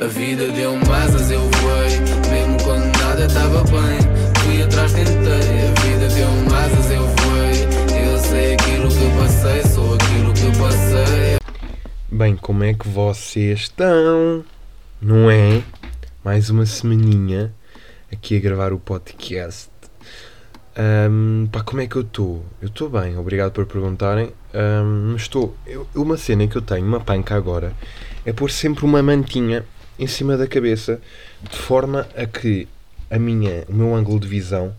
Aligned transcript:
A 0.00 0.06
vida 0.06 0.48
deu-me 0.52 0.82
asas, 0.90 1.30
eu 1.30 1.40
voei. 1.40 1.90
Mesmo 2.30 2.56
quando 2.64 2.84
nada 2.98 3.26
estava 3.26 3.62
bem, 3.64 3.98
fui 4.42 4.62
atrás, 4.62 4.92
tentei. 4.92 5.12
A 5.12 5.80
vida 5.80 6.08
deu-me 6.14 6.54
asas, 6.54 6.90
eu 6.90 7.06
voei. 7.06 8.08
Eu 8.12 8.18
sei 8.18 8.54
aquilo 8.54 8.88
que 8.88 9.18
passei, 9.18 9.62
sou 9.64 9.94
aquilo 9.94 10.32
que 10.34 10.58
passei. 10.58 11.38
Bem, 12.10 12.36
como 12.36 12.64
é 12.64 12.74
que 12.74 12.88
vocês 12.88 13.60
estão? 13.60 14.44
Não 15.00 15.30
é? 15.30 15.62
Mais 16.24 16.50
uma 16.50 16.66
semaninha 16.66 17.52
aqui 18.12 18.36
a 18.36 18.40
gravar 18.40 18.72
o 18.72 18.78
podcast. 18.78 19.68
Ahm, 20.76 21.46
pá, 21.50 21.62
como 21.62 21.80
é 21.80 21.86
que 21.88 21.96
eu 21.96 22.02
estou? 22.02 22.44
Eu 22.62 22.68
estou 22.68 22.88
bem, 22.88 23.16
obrigado 23.18 23.52
por 23.52 23.66
perguntarem. 23.66 24.32
Mas 25.12 25.22
estou. 25.22 25.56
eu- 25.66 25.86
uma 25.94 26.16
cena 26.16 26.46
que 26.46 26.56
eu 26.56 26.62
tenho, 26.62 26.86
uma 26.86 27.00
panca 27.00 27.34
agora, 27.34 27.72
é 28.24 28.32
pôr 28.32 28.50
sempre 28.50 28.84
uma 28.84 29.02
mantinha 29.02 29.64
em 29.98 30.06
cima 30.06 30.36
da 30.36 30.46
cabeça, 30.46 31.00
de 31.50 31.56
forma 31.56 32.08
a 32.16 32.26
que 32.26 32.68
a 33.10 33.18
minha, 33.18 33.64
o 33.68 33.74
meu 33.74 33.94
ângulo 33.94 34.20
de 34.20 34.28
visão 34.28 34.74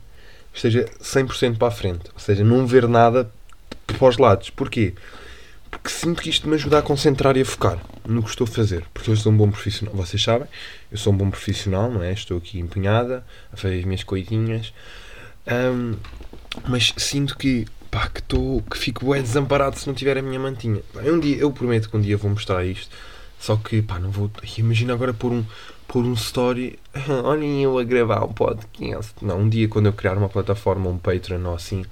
esteja 0.53 0.85
100% 1.01 1.57
para 1.57 1.67
a 1.67 1.71
frente. 1.71 2.09
Ou 2.13 2.19
seja, 2.19 2.43
não 2.43 2.65
ver 2.65 2.87
nada 2.87 3.29
para 3.85 4.07
os 4.07 4.17
lados. 4.17 4.49
Porquê? 4.49 4.93
Porque 5.69 5.89
sinto 5.89 6.21
que 6.21 6.29
isto 6.29 6.47
me 6.47 6.55
ajuda 6.55 6.79
a 6.79 6.81
concentrar 6.81 7.37
e 7.37 7.41
a 7.41 7.45
focar 7.45 7.79
no 8.07 8.23
que 8.23 8.29
estou 8.29 8.45
a 8.45 8.47
fazer. 8.47 8.85
Porque 8.93 9.11
eu 9.11 9.15
sou 9.15 9.31
um 9.31 9.37
bom 9.37 9.49
profissional. 9.49 9.93
Vocês 9.95 10.21
sabem, 10.21 10.47
eu 10.91 10.97
sou 10.97 11.13
um 11.13 11.17
bom 11.17 11.29
profissional, 11.29 11.91
não 11.91 12.01
é? 12.01 12.11
Estou 12.11 12.37
aqui 12.37 12.59
empenhada 12.59 13.23
a 13.53 13.57
fazer 13.57 13.79
as 13.79 13.85
minhas 13.85 14.03
coisinhas. 14.03 14.73
Ahm, 15.45 15.95
mas 16.67 16.93
sinto 16.97 17.37
que, 17.37 17.65
pá, 17.91 18.07
que, 18.07 18.19
estou 18.19 18.61
que 18.63 18.77
fico 18.77 19.11
bem 19.11 19.21
desamparado 19.21 19.77
se 19.77 19.87
não 19.87 19.93
tiver 19.93 20.17
a 20.17 20.21
minha 20.21 20.39
mantinha. 20.39 20.81
Um 20.95 21.19
dia, 21.19 21.37
eu 21.37 21.51
prometo 21.51 21.89
que 21.89 21.97
um 21.97 22.01
dia 22.01 22.17
vou 22.17 22.31
mostrar 22.31 22.65
isto. 22.65 22.95
Só 23.39 23.55
que, 23.55 23.81
pá, 23.81 23.99
não 23.99 24.11
vou. 24.11 24.29
Imagina 24.57 24.93
agora 24.93 25.13
pôr 25.13 25.31
um, 25.31 25.45
pôr 25.87 26.03
um 26.03 26.13
story. 26.13 26.77
Olhem 27.23 27.63
eu 27.63 27.79
a 27.79 27.83
gravar 27.83 28.23
um 28.25 28.33
podcast. 28.33 29.13
Não, 29.21 29.39
um 29.39 29.49
dia 29.49 29.67
quando 29.67 29.85
eu 29.85 29.93
criar 29.93 30.17
uma 30.17 30.29
plataforma, 30.29 30.89
um 30.89 30.97
Patreon 30.97 31.45
ou 31.45 31.55
assim, 31.55 31.85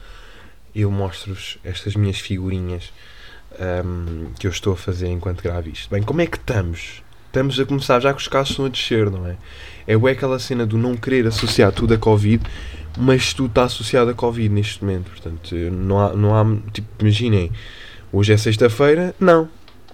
eu 0.76 0.92
mostro-vos 0.92 1.58
estas 1.64 1.96
minhas 1.96 2.20
figurinhas 2.20 2.92
ahm, 3.60 4.34
que 4.38 4.46
eu 4.46 4.52
estou 4.52 4.74
a 4.74 4.78
fazer 4.78 5.08
enquanto 5.08 5.42
gravo 5.42 5.70
isto. 5.70 5.90
Bem, 5.90 6.04
como 6.04 6.22
é 6.22 6.28
que 6.28 6.38
estamos? 6.38 7.02
Estamos 7.28 7.60
a 7.60 7.66
começar 7.66 8.00
já 8.02 8.14
que 8.14 8.22
os 8.22 8.28
casos 8.28 8.52
estão 8.52 8.66
a 8.66 8.70
descer, 8.70 9.10
não 9.10 9.26
é? 9.26 9.38
É 9.88 9.94
aquela 9.94 10.40
cena 10.40 10.66
do 10.66 10.78
não 10.78 10.96
querer 10.98 11.28
associar 11.28 11.72
tudo 11.72 11.94
a 11.94 11.98
Covid, 11.98 12.44
mas 12.98 13.34
tudo 13.34 13.50
está 13.50 13.64
associado 13.64 14.10
a 14.10 14.14
Covid 14.14 14.50
neste 14.50 14.84
momento. 14.84 15.12
Portanto, 15.12 15.56
não 15.56 16.00
há, 16.00 16.14
não 16.14 16.36
há 16.36 16.72
tipo, 16.72 16.88
imaginem, 17.00 17.52
hoje 18.12 18.34
é 18.34 18.38
sexta-feira, 18.38 19.16
não. 19.20 19.50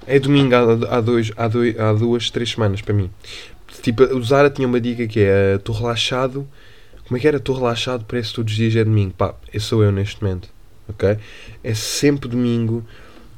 É 0.05 0.19
domingo 0.19 0.53
há, 0.55 0.97
há, 0.97 1.01
dois, 1.01 1.31
há, 1.35 1.47
dois, 1.47 1.79
há 1.79 1.93
duas, 1.93 2.29
três 2.29 2.51
semanas 2.51 2.81
para 2.81 2.93
mim. 2.93 3.09
Tipo, 3.81 4.03
o 4.03 4.23
Zara 4.23 4.49
tinha 4.49 4.67
uma 4.67 4.79
dica 4.79 5.07
que 5.07 5.19
é 5.19 5.55
estou 5.55 5.75
relaxado. 5.75 6.47
Como 7.07 7.17
é 7.17 7.19
que 7.19 7.27
era? 7.27 7.37
Estou 7.37 7.55
relaxado, 7.55 8.05
parece 8.05 8.29
que 8.29 8.35
todos 8.35 8.51
os 8.51 8.57
dias 8.57 8.75
é 8.75 8.83
domingo. 8.83 9.13
Pá, 9.13 9.35
esse 9.53 9.65
sou 9.65 9.83
eu 9.83 9.91
neste 9.91 10.21
momento. 10.21 10.49
Ok? 10.87 11.17
É 11.63 11.73
sempre 11.73 12.29
domingo. 12.29 12.85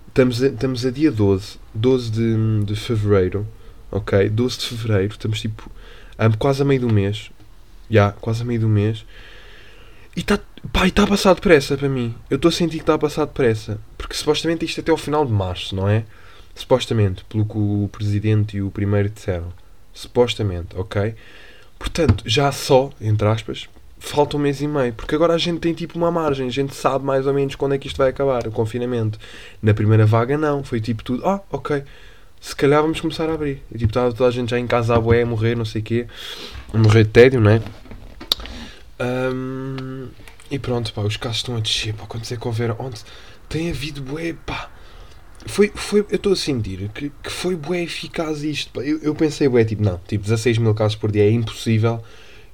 Estamos 0.08 0.42
a, 0.44 0.48
estamos 0.48 0.86
a 0.86 0.92
dia 0.92 1.12
12, 1.12 1.58
12 1.74 2.12
de, 2.12 2.64
de 2.66 2.76
fevereiro. 2.76 3.48
Ok? 3.92 4.30
12 4.30 4.60
de 4.60 4.66
fevereiro. 4.66 5.14
Estamos 5.14 5.42
tipo 5.42 5.70
quase 6.40 6.62
a 6.62 6.66
meio 6.66 6.82
do 6.82 6.94
mês. 6.94 7.30
Já, 7.90 8.12
quase 8.12 8.42
a 8.42 8.46
meio 8.46 8.60
do 8.60 8.70
mês. 8.70 9.06
E 10.16 10.22
está 10.22 10.40
pá, 10.72 10.88
e 10.88 10.92
tá 10.92 11.04
a 11.04 11.08
passar 11.08 11.34
depressa 11.36 11.78
para 11.78 11.90
mim. 11.90 12.16
Eu 12.30 12.38
estou 12.38 12.50
a 12.50 12.52
sentir 12.52 12.78
que 12.78 12.84
está 12.84 12.96
a 12.96 13.00
passar 13.00 13.26
depressa. 13.26 13.80
Porque 13.98 14.16
supostamente 14.16 14.66
isto 14.66 14.80
é 14.80 14.82
até 14.82 14.92
ao 14.92 14.98
final 14.98 15.26
de 15.26 15.32
março, 15.32 15.76
não 15.76 15.88
é? 15.88 16.06
Supostamente, 16.56 17.26
pelo 17.26 17.46
que 17.46 17.58
o 17.58 17.90
Presidente 17.92 18.58
e 18.58 18.62
o 18.62 18.72
Primeiro 18.72 19.10
disseram. 19.10 19.52
Supostamente, 19.94 20.76
ok? 20.76 21.14
Portanto, 21.78 22.24
já 22.26 22.52
só, 22.52 22.90
entre 23.00 23.28
aspas, 23.28 23.68
falta 24.00 24.38
um 24.38 24.40
mês 24.40 24.62
e 24.62 24.68
meio. 24.68 24.94
Porque 24.94 25.14
agora 25.16 25.34
a 25.34 25.38
gente 25.38 25.60
tem 25.60 25.74
tipo 25.74 25.98
uma 25.98 26.10
margem. 26.10 26.48
A 26.48 26.52
gente 26.52 26.74
sabe 26.74 27.04
mais 27.04 27.28
ou 27.28 27.34
menos 27.34 27.56
quando 27.56 27.76
é 27.76 27.78
que 27.78 27.88
isto 27.88 27.98
vai 27.98 28.10
acabar, 28.10 28.48
o 28.48 28.52
confinamento. 28.52 29.20
Na 29.62 29.74
primeira 29.74 30.06
vaga, 30.06 30.38
não. 30.38 30.64
Foi 30.64 30.80
tipo 30.80 31.04
tudo, 31.04 31.28
ah, 31.28 31.42
ok. 31.52 31.84
Se 32.40 32.56
calhar 32.56 32.82
vamos 32.82 33.02
começar 33.02 33.30
a 33.30 33.34
abrir. 33.34 33.62
E 33.72 33.78
tipo, 33.78 33.90
estava 33.90 34.12
toda 34.14 34.30
a 34.30 34.32
gente 34.32 34.50
já 34.50 34.60
em 34.60 34.68
casa 34.68 34.96
a 34.96 35.00
boé, 35.00 35.24
a 35.24 35.26
morrer, 35.26 35.56
não 35.56 35.66
sei 35.66 35.82
o 35.82 35.84
quê. 35.84 36.08
A 36.74 36.78
morrer 36.78 37.04
de 37.04 37.10
tédio, 37.10 37.42
não 37.42 37.52
é? 37.52 37.62
Ahm, 39.00 40.08
e 40.50 40.58
pronto, 40.60 40.94
pá, 40.94 41.02
os 41.02 41.18
casos 41.18 41.38
estão 41.38 41.58
a 41.58 41.60
descer, 41.60 41.94
pá, 41.94 42.06
quando 42.08 42.24
é 42.32 42.36
que 42.36 42.48
houver, 42.48 42.76
onde 42.80 43.02
tem 43.50 43.70
havido 43.70 44.02
bué, 44.02 44.34
pá, 44.46 44.70
foi, 45.46 45.72
foi, 45.74 46.00
eu 46.10 46.16
estou 46.16 46.34
a 46.34 46.36
sentir 46.36 46.90
que, 46.90 47.12
que 47.24 47.32
foi 47.32 47.56
bué 47.56 47.84
eficaz 47.84 48.44
isto, 48.44 48.82
eu, 48.82 49.00
eu 49.00 49.16
pensei 49.16 49.48
bué, 49.48 49.64
tipo, 49.64 49.84
não, 49.84 50.00
tipo, 50.08 50.24
16 50.24 50.58
mil 50.58 50.74
casos 50.74 50.96
por 50.96 51.12
dia 51.12 51.24
é 51.24 51.32
impossível 51.32 52.04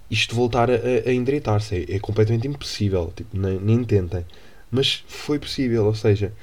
isto 0.09 0.35
voltar 0.35 0.69
a, 0.69 0.75
a, 1.05 1.13
endireitar-se, 1.13 1.85
é, 1.89 1.95
é 1.95 1.99
completamente 1.99 2.45
impossível, 2.47 3.13
tipo, 3.15 3.37
nem, 3.37 3.57
nem 3.59 3.83
tentem, 3.83 4.25
mas 4.69 5.03
foi 5.07 5.39
possível, 5.39 5.85
ou 5.85 5.95
seja, 5.95 6.33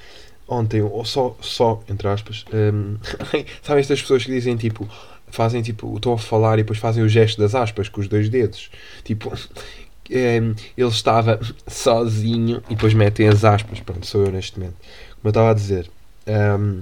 ontem, 0.47 0.81
ou 0.81 1.05
só, 1.05 1.37
só, 1.39 1.83
entre 1.87 2.07
aspas, 2.07 2.45
hum, 2.51 2.97
sabem 3.61 3.81
estas 3.81 4.01
pessoas 4.01 4.25
que 4.25 4.31
dizem, 4.31 4.57
tipo, 4.57 4.89
fazem, 5.27 5.61
tipo, 5.61 5.95
estão 5.95 6.13
a 6.13 6.17
falar 6.17 6.55
e 6.57 6.63
depois 6.63 6.79
fazem 6.79 7.03
o 7.03 7.09
gesto 7.09 7.39
das 7.39 7.53
aspas 7.53 7.87
com 7.87 8.01
os 8.01 8.07
dois 8.07 8.27
dedos, 8.27 8.69
tipo... 9.03 9.31
Hum, 10.11 10.55
ele 10.75 10.89
estava 10.89 11.39
sozinho 11.67 12.63
e 12.67 12.73
depois 12.73 12.95
metem 12.95 13.27
as 13.27 13.45
aspas. 13.45 13.79
Pronto, 13.79 14.07
sou 14.07 14.25
eu 14.25 14.31
neste 14.31 14.57
momento. 14.57 14.73
Como 15.11 15.25
eu 15.25 15.29
estava 15.29 15.51
a 15.51 15.53
dizer, 15.53 15.87
um, 16.29 16.81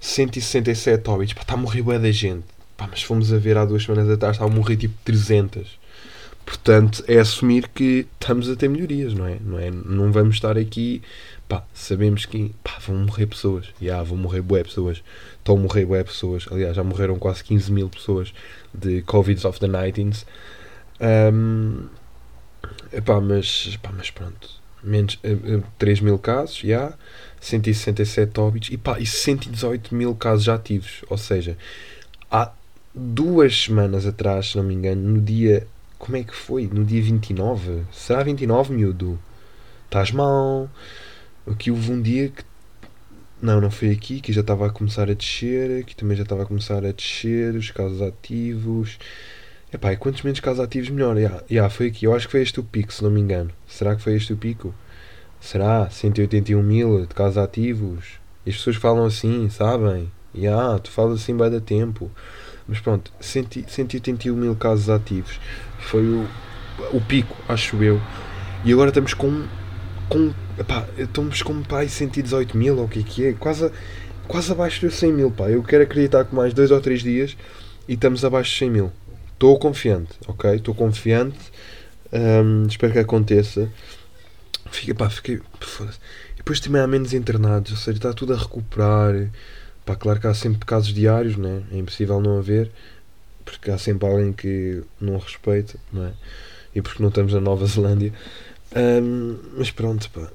167 0.00 1.08
óbitos. 1.08 1.34
Está 1.38 1.54
a 1.54 1.56
morrer 1.56 1.82
bué 1.82 1.98
da 1.98 2.10
gente. 2.10 2.44
Pá, 2.76 2.86
mas 2.88 3.02
fomos 3.02 3.32
a 3.32 3.38
ver 3.38 3.56
há 3.56 3.64
duas 3.64 3.82
semanas 3.82 4.08
atrás, 4.08 4.36
estava 4.36 4.50
a 4.50 4.54
morrer 4.54 4.76
tipo 4.76 4.94
300. 5.04 5.78
Portanto, 6.46 7.04
é 7.06 7.18
assumir 7.18 7.68
que 7.68 8.06
estamos 8.18 8.48
a 8.48 8.56
ter 8.56 8.68
melhorias, 8.68 9.12
não 9.12 9.26
é? 9.26 9.38
Não, 9.40 9.58
é? 9.58 9.70
não 9.70 10.12
vamos 10.12 10.36
estar 10.36 10.56
aqui. 10.56 11.02
Pá, 11.48 11.64
sabemos 11.74 12.24
que 12.24 12.54
pá, 12.62 12.78
vão 12.86 12.96
morrer 12.96 13.26
pessoas. 13.26 13.66
Já, 13.80 14.02
vão 14.02 14.16
morrer 14.16 14.42
bué 14.42 14.62
pessoas. 14.62 15.02
Estão 15.38 15.56
a 15.56 15.58
morrer 15.58 15.84
bué 15.84 16.02
pessoas. 16.04 16.46
Aliás, 16.50 16.76
já 16.76 16.84
morreram 16.84 17.18
quase 17.18 17.44
15 17.44 17.72
mil 17.72 17.88
pessoas 17.88 18.32
de 18.72 19.02
Covid 19.02 19.46
of 19.46 19.58
the 19.60 19.66
19s. 19.66 20.24
Um, 21.00 21.88
Epá, 22.92 23.20
mas, 23.20 23.70
epá, 23.74 23.90
mas 23.96 24.10
pronto. 24.10 24.48
Menos, 24.82 25.18
uh, 25.24 25.58
uh, 25.58 25.64
3 25.78 26.00
mil 26.00 26.18
casos, 26.18 26.56
já. 26.56 26.92
167 27.40 28.40
óbitos. 28.40 28.70
E, 28.70 28.76
pá, 28.76 28.98
e 28.98 29.06
118 29.06 29.94
mil 29.94 30.14
casos 30.14 30.48
ativos. 30.48 31.04
Ou 31.08 31.18
seja, 31.18 31.56
há 32.30 32.52
duas 32.94 33.64
semanas 33.64 34.06
atrás, 34.06 34.50
se 34.50 34.56
não 34.56 34.64
me 34.64 34.74
engano, 34.74 35.02
no 35.02 35.20
dia. 35.20 35.66
Como 35.98 36.16
é 36.16 36.22
que 36.22 36.34
foi? 36.34 36.66
No 36.66 36.84
dia 36.84 37.02
29? 37.02 37.82
Será 37.92 38.22
29, 38.22 38.72
miúdo? 38.72 39.18
Estás 39.86 40.12
mal? 40.12 40.70
Aqui 41.46 41.70
houve 41.70 41.90
um 41.90 42.00
dia 42.00 42.28
que. 42.28 42.44
Não, 43.40 43.60
não 43.60 43.70
foi 43.70 43.90
aqui, 43.90 44.20
que 44.20 44.32
já 44.32 44.40
estava 44.40 44.66
a 44.66 44.70
começar 44.70 45.08
a 45.10 45.14
descer. 45.14 45.80
Aqui 45.80 45.94
também 45.94 46.16
já 46.16 46.24
estava 46.24 46.42
a 46.42 46.46
começar 46.46 46.84
a 46.84 46.92
descer. 46.92 47.54
Os 47.54 47.70
casos 47.70 48.00
ativos. 48.02 48.98
Epá, 49.72 49.92
e 49.92 49.96
quantos 49.96 50.22
menos 50.22 50.40
casos 50.40 50.60
ativos 50.60 50.88
melhor? 50.88 51.16
Yeah, 51.16 51.44
yeah, 51.50 51.68
foi 51.68 51.88
aqui. 51.88 52.06
Eu 52.06 52.14
acho 52.14 52.26
que 52.26 52.32
foi 52.32 52.42
este 52.42 52.58
o 52.58 52.64
pico, 52.64 52.92
se 52.92 53.02
não 53.02 53.10
me 53.10 53.20
engano. 53.20 53.50
Será 53.66 53.94
que 53.94 54.02
foi 54.02 54.14
este 54.14 54.32
o 54.32 54.36
pico? 54.36 54.74
Será? 55.40 55.88
181 55.90 56.62
mil 56.62 57.06
de 57.06 57.14
casos 57.14 57.38
ativos? 57.38 58.18
E 58.44 58.50
as 58.50 58.56
pessoas 58.56 58.76
falam 58.76 59.04
assim, 59.04 59.48
sabem? 59.48 60.10
Yeah, 60.34 60.78
tu 60.78 60.90
falas 60.90 61.20
assim 61.20 61.36
vai 61.36 61.50
dar 61.50 61.60
tempo. 61.60 62.10
Mas 62.66 62.80
pronto, 62.80 63.12
100, 63.20 63.64
181 63.66 64.34
mil 64.36 64.54
casos 64.54 64.90
ativos. 64.90 65.40
Foi 65.78 66.02
o, 66.02 66.26
o 66.92 67.00
pico, 67.00 67.36
acho 67.48 67.82
eu. 67.82 68.00
E 68.64 68.72
agora 68.72 68.90
estamos 68.90 69.14
com. 69.14 69.46
com 70.08 70.32
epá, 70.58 70.86
estamos 70.98 71.42
com 71.42 71.62
pai 71.62 71.88
118 71.88 72.56
mil, 72.56 72.76
ou 72.78 72.84
o 72.84 72.88
que 72.88 73.00
é 73.00 73.02
que 73.02 73.26
é? 73.26 73.32
Quase, 73.32 73.70
quase 74.26 74.52
abaixo 74.52 74.84
dos 74.86 74.96
100 74.96 75.12
mil, 75.12 75.30
pá. 75.30 75.48
Eu 75.48 75.62
quero 75.62 75.84
acreditar 75.84 76.24
que 76.24 76.34
mais 76.34 76.52
dois 76.52 76.70
ou 76.70 76.80
três 76.80 77.02
dias 77.02 77.36
e 77.88 77.94
estamos 77.94 78.24
abaixo 78.24 78.50
de 78.52 78.58
100 78.58 78.70
mil. 78.70 78.92
Estou 79.32 79.58
confiante, 79.58 80.10
ok? 80.26 80.56
Estou 80.56 80.74
confiante. 80.74 81.38
Espero 82.68 82.92
que 82.92 82.98
aconteça. 82.98 83.70
Fica, 84.70 84.94
pá, 84.94 85.10
fiquei. 85.10 85.36
E 85.36 86.36
depois 86.36 86.60
também 86.60 86.80
há 86.80 86.86
menos 86.86 87.12
internados, 87.12 87.72
ou 87.72 87.78
seja, 87.78 87.98
está 87.98 88.12
tudo 88.12 88.34
a 88.34 88.36
recuperar. 88.36 89.28
Pá, 89.84 89.96
claro 89.96 90.20
que 90.20 90.26
há 90.26 90.34
sempre 90.34 90.64
casos 90.66 90.92
diários, 90.92 91.36
né? 91.36 91.62
é 91.72 91.78
impossível 91.78 92.20
não 92.20 92.38
haver, 92.38 92.70
porque 93.44 93.70
há 93.70 93.78
sempre 93.78 94.08
alguém 94.08 94.32
que 94.32 94.82
não 95.00 95.16
respeita, 95.18 95.78
não 95.92 96.04
é? 96.04 96.12
E 96.74 96.82
porque 96.82 97.02
não 97.02 97.08
estamos 97.08 97.32
na 97.32 97.40
Nova 97.40 97.66
Zelândia. 97.66 98.12
Um, 98.76 99.36
mas 99.56 99.70
pronto, 99.70 100.10
pá. 100.10 100.28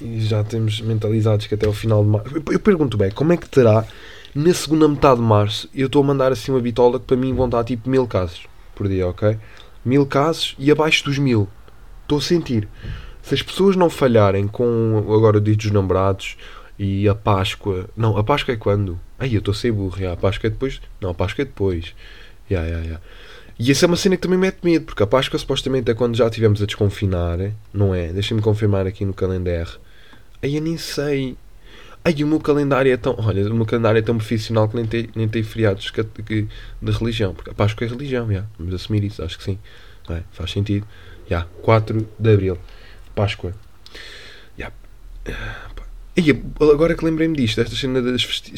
E 0.00 0.20
já 0.22 0.42
temos 0.42 0.80
mentalizados 0.80 1.46
que 1.46 1.54
até 1.54 1.68
o 1.68 1.72
final 1.74 2.02
de 2.02 2.08
março. 2.08 2.42
Eu, 2.50 2.58
pergunto 2.58 2.96
bem, 2.96 3.10
como 3.10 3.34
é 3.34 3.36
que 3.36 3.48
terá 3.48 3.86
na 4.34 4.54
segunda 4.54 4.88
metade 4.88 5.16
de 5.16 5.26
março, 5.26 5.68
eu 5.74 5.86
estou 5.86 6.02
a 6.02 6.06
mandar 6.06 6.32
assim 6.32 6.52
uma 6.52 6.60
bitola 6.60 6.98
que 6.98 7.04
para 7.04 7.16
mim 7.16 7.34
vão 7.34 7.46
estar 7.46 7.64
tipo 7.64 7.90
mil 7.90 8.06
casos 8.06 8.46
por 8.74 8.88
dia, 8.88 9.06
ok? 9.06 9.36
Mil 9.84 10.06
casos 10.06 10.54
e 10.58 10.70
abaixo 10.70 11.04
dos 11.04 11.18
mil. 11.18 11.48
Estou 12.02 12.18
a 12.18 12.22
sentir. 12.22 12.68
Se 13.30 13.34
as 13.34 13.42
pessoas 13.42 13.76
não 13.76 13.88
falharem 13.88 14.48
com 14.48 15.04
agora 15.08 15.38
o 15.38 15.40
dia 15.40 15.54
dos 15.54 15.70
namorados 15.70 16.36
e 16.76 17.08
a 17.08 17.14
Páscoa. 17.14 17.88
Não, 17.96 18.16
a 18.16 18.24
Páscoa 18.24 18.54
é 18.54 18.56
quando? 18.56 18.98
Aí 19.20 19.34
eu 19.34 19.38
estou 19.38 19.52
a 19.52 19.54
ser 19.54 19.70
burro, 19.70 20.10
a 20.10 20.16
Páscoa 20.16 20.48
é 20.48 20.50
depois. 20.50 20.80
Não, 21.00 21.10
a 21.10 21.14
Páscoa 21.14 21.42
é 21.42 21.44
depois. 21.44 21.94
Já, 22.50 22.66
já, 22.68 22.82
já. 22.82 23.00
E 23.56 23.70
essa 23.70 23.84
é 23.84 23.86
uma 23.86 23.94
cena 23.94 24.16
que 24.16 24.22
também 24.22 24.36
mete 24.36 24.58
medo, 24.64 24.86
porque 24.86 25.00
a 25.00 25.06
Páscoa 25.06 25.38
supostamente 25.38 25.88
é 25.88 25.94
quando 25.94 26.16
já 26.16 26.26
estivemos 26.26 26.60
a 26.60 26.66
desconfinar, 26.66 27.38
não 27.72 27.94
é? 27.94 28.12
Deixem-me 28.12 28.42
confirmar 28.42 28.84
aqui 28.84 29.04
no 29.04 29.14
calendário. 29.14 29.78
Aí 30.42 30.56
eu 30.56 30.60
nem 30.60 30.76
sei. 30.76 31.36
Ai, 32.04 32.24
o 32.24 32.26
meu 32.26 32.40
calendário 32.40 32.92
é 32.92 32.96
tão. 32.96 33.14
Olha, 33.16 33.48
o 33.48 33.54
meu 33.54 33.64
calendário 33.64 34.00
é 34.00 34.02
tão 34.02 34.16
profissional 34.16 34.68
que 34.68 34.74
nem 34.74 34.86
tem, 34.86 35.08
nem 35.14 35.28
tem 35.28 35.44
feriados 35.44 35.88
que, 35.92 36.02
de 36.02 36.48
religião. 36.82 37.32
Porque 37.32 37.50
a 37.50 37.54
Páscoa 37.54 37.86
é 37.86 37.90
religião, 37.90 38.28
já. 38.32 38.44
Vamos 38.58 38.74
assumir 38.74 39.04
isso, 39.04 39.22
acho 39.22 39.38
que 39.38 39.44
sim. 39.44 39.56
É? 40.08 40.24
Faz 40.32 40.50
sentido. 40.50 40.84
Já. 41.28 41.46
4 41.62 42.08
de 42.18 42.34
Abril. 42.34 42.58
Páscoa. 43.20 43.52
Já. 44.56 44.72
E 46.16 46.30
agora 46.72 46.94
que 46.94 47.04
lembrei-me 47.04 47.36
disto, 47.36 47.60
esta 47.60 47.76
cena 47.76 48.00
das 48.00 48.22
festi 48.22 48.52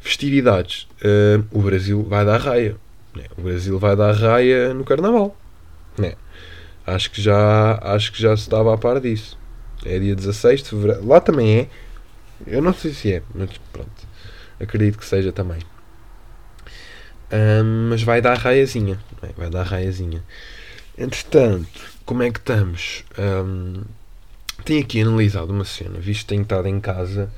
festividades. 0.00 0.88
Uh, 1.00 1.46
o 1.52 1.62
Brasil 1.62 2.02
vai 2.02 2.24
dar 2.24 2.40
raia. 2.40 2.76
Né? 3.14 3.26
O 3.38 3.42
Brasil 3.42 3.78
vai 3.78 3.94
dar 3.94 4.12
raia 4.12 4.74
no 4.74 4.84
Carnaval. 4.84 5.36
Né? 5.96 6.14
Acho 6.84 7.12
que 7.12 7.22
já 7.22 7.78
acho 7.80 8.12
que 8.12 8.20
já 8.20 8.36
se 8.36 8.42
estava 8.42 8.74
a 8.74 8.78
par 8.78 9.00
disso. 9.00 9.38
É 9.84 10.00
dia 10.00 10.16
16 10.16 10.64
de 10.64 10.70
fevereiro. 10.70 11.06
Lá 11.06 11.20
também 11.20 11.60
é. 11.60 11.68
Eu 12.44 12.60
não 12.60 12.74
sei 12.74 12.92
se 12.92 13.12
é, 13.12 13.22
mas 13.32 13.50
pronto. 13.72 14.08
Acredito 14.58 14.98
que 14.98 15.04
seja 15.04 15.30
também. 15.30 15.60
Um, 17.32 17.90
mas 17.90 18.02
vai 18.02 18.20
dar 18.20 18.36
raiazinha. 18.36 18.98
Vai 19.36 19.48
dar 19.48 19.62
raiazinha. 19.62 20.24
Entretanto, 20.96 21.80
como 22.04 22.22
é 22.22 22.30
que 22.30 22.38
estamos? 22.38 23.04
Um, 23.18 23.82
tenho 24.64 24.80
aqui 24.80 25.00
analisado 25.00 25.52
uma 25.52 25.64
cena, 25.64 25.98
visto 25.98 26.20
que 26.20 26.26
tenho 26.26 26.42
estado 26.42 26.68
em 26.68 26.80
casa. 26.80 27.30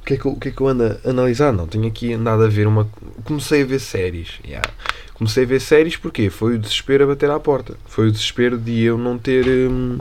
O 0.00 0.04
que, 0.04 0.14
é 0.14 0.16
que 0.16 0.24
eu, 0.24 0.32
o 0.32 0.40
que 0.40 0.48
é 0.48 0.50
que 0.50 0.60
eu 0.60 0.68
ando 0.68 0.84
a 0.84 1.10
analisar? 1.10 1.52
Não, 1.52 1.66
tenho 1.66 1.86
aqui 1.86 2.12
andado 2.12 2.42
a 2.42 2.48
ver 2.48 2.66
uma. 2.66 2.88
Comecei 3.24 3.62
a 3.62 3.64
ver 3.64 3.78
séries. 3.78 4.40
Yeah. 4.44 4.68
Comecei 5.14 5.44
a 5.44 5.46
ver 5.46 5.60
séries 5.60 5.96
porque 5.96 6.28
foi 6.30 6.56
o 6.56 6.58
desespero 6.58 7.04
a 7.04 7.06
bater 7.08 7.30
à 7.30 7.38
porta. 7.38 7.76
Foi 7.86 8.08
o 8.08 8.12
desespero 8.12 8.58
de 8.58 8.82
eu 8.82 8.98
não 8.98 9.18
ter. 9.18 9.46
Hum, 9.46 9.98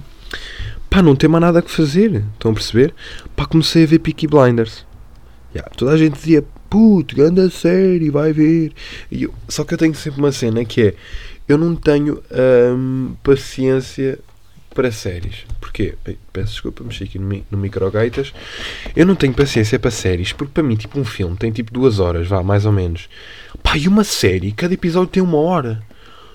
pá, 0.90 1.02
não 1.02 1.16
ter 1.16 1.28
mais 1.28 1.42
nada 1.42 1.62
que 1.62 1.70
fazer. 1.70 2.24
Estão 2.34 2.52
a 2.52 2.54
perceber? 2.54 2.94
Pá, 3.36 3.46
comecei 3.46 3.84
a 3.84 3.88
ver 3.88 4.00
Peaky 4.00 4.28
Blinders. 4.28 4.86
Yeah, 5.54 5.70
toda 5.76 5.92
a 5.92 5.98
gente 5.98 6.16
dizia, 6.16 6.44
puto, 6.70 7.16
grande 7.16 7.50
série, 7.52 8.10
vai 8.10 8.32
ver. 8.32 8.72
Eu, 9.12 9.34
só 9.50 9.64
que 9.64 9.74
eu 9.74 9.78
tenho 9.78 9.94
sempre 9.94 10.20
uma 10.20 10.32
cena 10.32 10.64
que 10.64 10.82
é, 10.82 10.96
eu 11.48 11.58
não 11.58 11.76
tenho 11.76 12.22
hum, 12.78 13.14
paciência 13.24 14.20
para 14.74 14.92
séries. 14.92 15.46
Porquê? 15.60 15.96
Peço 16.32 16.54
desculpa, 16.54 16.84
mexi 16.84 17.04
aqui 17.04 17.20
no, 17.20 17.44
no 17.52 17.58
microgaitas. 17.58 18.34
Eu 18.96 19.06
não 19.06 19.16
tenho 19.16 19.34
paciência 19.34 19.78
para 19.78 19.92
séries, 19.92 20.32
porque 20.34 20.54
para 20.54 20.64
mim, 20.64 20.76
tipo, 20.76 21.00
um 21.00 21.06
filme 21.06 21.36
tem 21.38 21.52
tipo 21.52 21.72
duas 21.72 22.00
horas, 22.00 22.28
vá, 22.28 22.42
mais 22.42 22.66
ou 22.66 22.72
menos. 22.72 23.10
Pá, 23.62 23.78
e 23.78 23.88
uma 23.88 24.04
série, 24.04 24.52
cada 24.52 24.74
episódio 24.74 25.10
tem 25.10 25.24
uma 25.24 25.38
hora. 25.38 25.84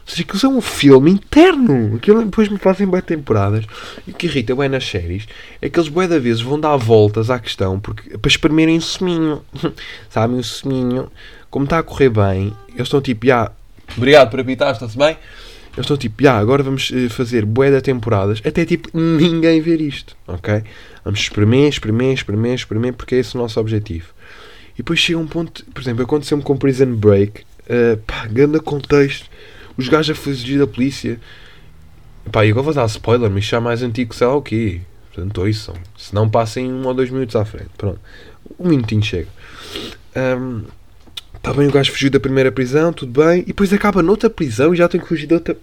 Ou 0.06 0.12
seja, 0.12 0.22
aquilo 0.22 0.52
é 0.52 0.56
um 0.56 0.60
filme 0.60 1.10
interno. 1.10 1.96
Aquilo 1.96 2.24
depois 2.24 2.48
me 2.48 2.58
fazem 2.58 2.86
bem 2.86 3.00
temporadas. 3.00 3.64
E 4.06 4.12
o 4.12 4.14
que 4.14 4.26
irrita 4.26 4.54
bem 4.54 4.68
nas 4.68 4.86
séries 4.86 5.26
é 5.60 5.68
que 5.68 5.80
eles 5.80 5.88
bué 5.88 6.06
da 6.06 6.18
vezes 6.18 6.40
vão 6.40 6.60
dar 6.60 6.76
voltas 6.76 7.28
à 7.28 7.38
questão 7.40 7.80
porque, 7.80 8.16
para 8.16 8.28
espremerem 8.28 8.76
o 8.76 8.82
seminho. 8.82 9.42
Sabem, 10.08 10.38
o 10.38 10.44
seminho. 10.44 11.10
Como 11.50 11.64
está 11.64 11.80
a 11.80 11.82
correr 11.82 12.10
bem, 12.10 12.52
eles 12.68 12.82
estão 12.82 13.00
tipo, 13.00 13.26
já, 13.26 13.50
obrigado 13.96 14.30
por 14.30 14.40
apitar, 14.40 14.72
está-se 14.72 14.96
bem? 14.96 15.16
Eles 15.76 15.84
estão 15.84 15.96
tipo, 15.96 16.22
já, 16.22 16.38
agora 16.38 16.62
vamos 16.62 16.90
eh, 16.90 17.10
fazer 17.10 17.44
bué 17.44 17.70
de 17.70 17.82
temporadas 17.82 18.40
até 18.42 18.64
tipo 18.64 18.88
ninguém 18.94 19.60
ver 19.60 19.80
isto, 19.80 20.16
ok? 20.26 20.62
Vamos 21.04 21.20
espremer, 21.20 21.68
espremer, 21.68 22.14
espremer, 22.14 22.54
espremer, 22.54 22.94
porque 22.94 23.14
é 23.14 23.18
esse 23.18 23.36
o 23.36 23.38
nosso 23.38 23.60
objetivo. 23.60 24.08
E 24.74 24.78
depois 24.78 24.98
chega 24.98 25.18
um 25.18 25.26
ponto, 25.26 25.64
por 25.66 25.80
exemplo, 25.82 26.02
aconteceu-me 26.02 26.42
com 26.42 26.56
Prison 26.56 26.94
Break, 26.94 27.42
uh, 27.42 27.96
pá, 28.06 28.26
grande 28.26 28.58
contexto, 28.60 29.28
os 29.76 29.88
gajos 29.88 30.16
a 30.16 30.20
fugir 30.20 30.58
da 30.58 30.66
polícia. 30.66 31.20
Pá, 32.32 32.44
e 32.44 32.50
agora 32.50 32.64
vou 32.64 32.74
dar 32.74 32.86
spoiler, 32.86 33.30
mas 33.30 33.44
já 33.44 33.58
é 33.58 33.60
mais 33.60 33.82
antigo, 33.82 34.14
sei 34.14 34.26
lá 34.26 34.34
o 34.34 34.42
quê. 34.42 34.80
Portanto, 35.12 35.40
ouçam. 35.40 35.74
Se 35.96 36.14
não 36.14 36.28
passem 36.28 36.70
um 36.70 36.86
ou 36.86 36.92
dois 36.92 37.10
minutos 37.10 37.36
à 37.36 37.44
frente. 37.44 37.70
Pronto. 37.76 38.00
Um 38.58 38.68
minutinho 38.68 39.02
chega. 39.02 39.28
Um, 40.14 40.62
Está 41.46 41.56
bem, 41.56 41.68
o 41.68 41.70
gajo 41.70 41.92
fugiu 41.92 42.10
da 42.10 42.18
primeira 42.18 42.50
prisão, 42.50 42.92
tudo 42.92 43.22
bem. 43.22 43.42
E 43.42 43.44
depois 43.44 43.72
acaba 43.72 44.02
noutra 44.02 44.28
prisão 44.28 44.74
e 44.74 44.76
já 44.76 44.88
tem 44.88 45.00
que 45.00 45.06
fugir 45.06 45.28
de 45.28 45.34
outra. 45.34 45.56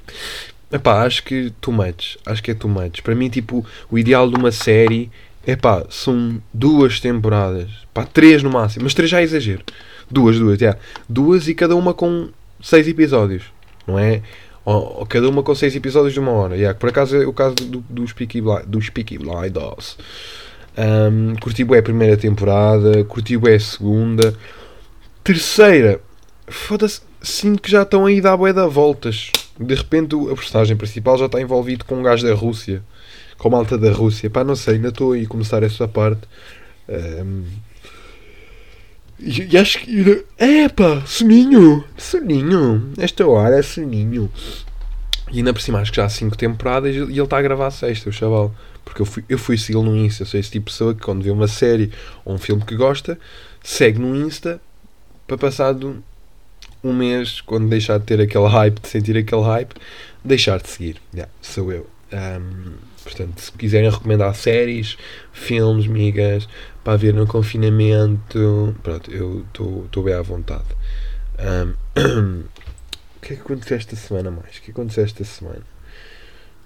Epá, 0.72 1.04
acho 1.04 1.22
que 1.26 1.52
too 1.60 1.74
much. 1.74 2.18
Acho 2.26 2.42
que 2.42 2.52
é 2.52 2.54
too 2.54 2.70
much. 2.70 3.02
Para 3.02 3.14
mim, 3.14 3.28
tipo, 3.28 3.66
o 3.92 4.00
ideal 4.00 4.30
de 4.30 4.38
uma 4.38 4.50
série 4.50 5.12
é 5.46 5.58
pá, 5.58 5.84
são 5.90 6.42
duas 6.54 7.02
temporadas. 7.02 7.70
Pá, 7.94 8.06
três 8.06 8.42
no 8.42 8.50
máximo. 8.50 8.86
Mas 8.86 8.94
três 8.94 9.12
já 9.12 9.20
é 9.20 9.24
exagero. 9.24 9.62
Duas, 10.10 10.40
duas, 10.40 10.58
já. 10.58 10.78
Duas 11.10 11.50
e 11.50 11.54
cada 11.54 11.76
uma 11.76 11.94
com 11.94 12.30
seis 12.62 12.88
episódios. 12.88 13.44
Não 13.86 14.00
é? 14.00 14.22
Ou, 14.64 15.00
ou 15.00 15.06
cada 15.06 15.28
uma 15.28 15.44
com 15.44 15.54
seis 15.54 15.76
episódios 15.76 16.14
de 16.14 16.20
uma 16.22 16.32
hora. 16.32 16.56
Yeah, 16.56 16.80
por 16.80 16.88
acaso 16.88 17.18
é 17.18 17.28
o 17.28 17.34
caso 17.34 17.56
do, 17.56 17.84
dos 17.90 18.14
Peaky, 18.14 18.40
Bli 18.40 18.64
dos 18.68 18.90
Peaky 18.90 19.18
Blinders. 19.18 19.98
Um, 20.78 21.36
curti 21.42 21.66
bem 21.66 21.80
a 21.80 21.84
primeira 21.84 22.16
temporada, 22.16 23.04
curti 23.04 23.36
bem 23.36 23.56
a 23.56 23.60
segunda. 23.60 24.34
Terceira, 25.24 26.02
foda-se, 26.48 27.02
sinto 27.22 27.62
que 27.62 27.72
já 27.72 27.84
estão 27.84 28.06
aí 28.06 28.20
a 28.20 28.24
dar 28.24 28.38
bué 28.38 28.52
da 28.52 28.68
voltas. 28.68 29.32
De 29.58 29.74
repente 29.74 30.16
a 30.30 30.36
personagem 30.36 30.76
principal 30.76 31.18
já 31.18 31.28
está 31.28 31.40
envolvido 31.40 31.86
com 31.86 31.96
um 31.96 32.04
gajo 32.04 32.28
da 32.28 32.34
Rússia. 32.34 32.84
Com 33.38 33.48
uma 33.48 33.58
alta 33.58 33.78
da 33.78 33.92
Rússia. 33.92 34.30
Pá, 34.30 34.44
não 34.44 34.56
sei, 34.56 34.76
ainda 34.76 34.90
estou 34.90 35.14
aí 35.14 35.24
a 35.24 35.28
começar 35.28 35.64
essa 35.64 35.88
parte. 35.88 36.24
Um, 36.90 37.46
e, 39.18 39.48
e, 39.50 39.58
acho 39.58 39.80
que. 39.80 40.26
É 40.38 40.68
pá, 40.68 41.02
soninho! 41.06 41.86
Soninho! 41.98 42.92
Esta 42.98 43.26
hora 43.26 43.58
é 43.58 43.62
soninho. 43.62 44.30
E 45.32 45.38
ainda 45.38 45.54
por 45.54 45.62
cima 45.62 45.80
acho 45.80 45.92
que 45.92 45.98
já 45.98 46.06
há 46.06 46.10
5 46.10 46.38
temporadas 46.38 46.94
e 46.94 47.00
ele 47.00 47.22
está 47.22 47.38
a 47.38 47.42
gravar 47.42 47.68
a 47.68 47.72
sexta, 47.72 48.10
o 48.10 48.14
chaval. 48.14 48.54
Porque 48.84 49.02
eu 49.02 49.06
fui, 49.06 49.24
eu 49.30 49.38
fui 49.38 49.58
segui-lo 49.58 49.84
no 49.84 49.96
Insta. 49.96 50.24
Eu 50.24 50.28
sou 50.28 50.38
esse 50.38 50.52
tipo 50.52 50.66
de 50.66 50.74
pessoa 50.74 50.94
que 50.94 51.02
quando 51.02 51.24
vê 51.24 51.32
uma 51.32 51.48
série 51.48 51.92
ou 52.26 52.36
um 52.36 52.38
filme 52.38 52.64
que 52.66 52.76
gosta, 52.76 53.18
segue 53.64 54.00
no 54.00 54.14
Insta 54.14 54.60
para 55.38 55.48
passado 55.48 56.04
um 56.84 56.94
mês, 56.94 57.42
quando 57.42 57.70
deixar 57.70 57.98
de 57.98 58.06
ter 58.06 58.22
aquele 58.22 58.48
hype, 58.48 58.80
de 58.80 58.88
sentir 58.88 59.18
aquele 59.18 59.42
hype, 59.42 59.74
deixar 60.24 60.62
de 60.62 60.70
seguir. 60.70 61.02
Yeah, 61.14 61.32
sou 61.42 61.72
eu. 61.72 61.88
Um, 62.12 62.74
portanto, 63.04 63.40
se 63.40 63.52
quiserem 63.54 63.90
recomendar 63.90 64.36
séries, 64.36 64.98
filmes, 65.32 65.88
migas, 65.88 66.48
para 66.84 66.98
ver 66.98 67.14
no 67.14 67.26
confinamento, 67.26 68.76
pronto, 68.84 69.10
eu 69.12 69.46
estou 69.86 70.04
bem 70.04 70.14
à 70.14 70.22
vontade. 70.22 70.68
Um, 71.40 71.74
o 73.18 73.20
que 73.22 73.34
é 73.34 73.36
que 73.38 73.42
aconteceu 73.42 73.78
esta 73.78 73.96
semana 73.96 74.30
mais? 74.30 74.58
O 74.58 74.62
que 74.62 74.72
aconteceu 74.72 75.04
esta 75.04 75.24
semana? 75.24 75.64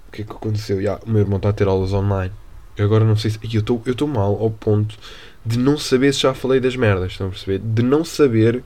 O 0.08 0.12
que 0.12 0.22
é 0.22 0.24
que 0.24 0.32
aconteceu? 0.32 0.80
Yeah, 0.80 1.02
o 1.06 1.10
meu 1.10 1.20
irmão 1.20 1.36
está 1.36 1.50
a 1.50 1.52
ter 1.52 1.68
aulas 1.68 1.92
online. 1.92 2.32
Eu 2.78 2.84
agora 2.84 3.04
não 3.04 3.16
sei 3.16 3.32
se. 3.32 3.38
Eu 3.42 3.60
estou 3.60 4.08
mal 4.08 4.38
ao 4.40 4.50
ponto 4.50 4.96
de 5.44 5.58
não 5.58 5.76
saber 5.76 6.14
se 6.14 6.20
já 6.20 6.32
falei 6.32 6.60
das 6.60 6.76
merdas, 6.76 7.12
estão 7.12 7.26
a 7.26 7.30
perceber? 7.30 7.58
De 7.58 7.82
não 7.82 8.04
saber. 8.04 8.62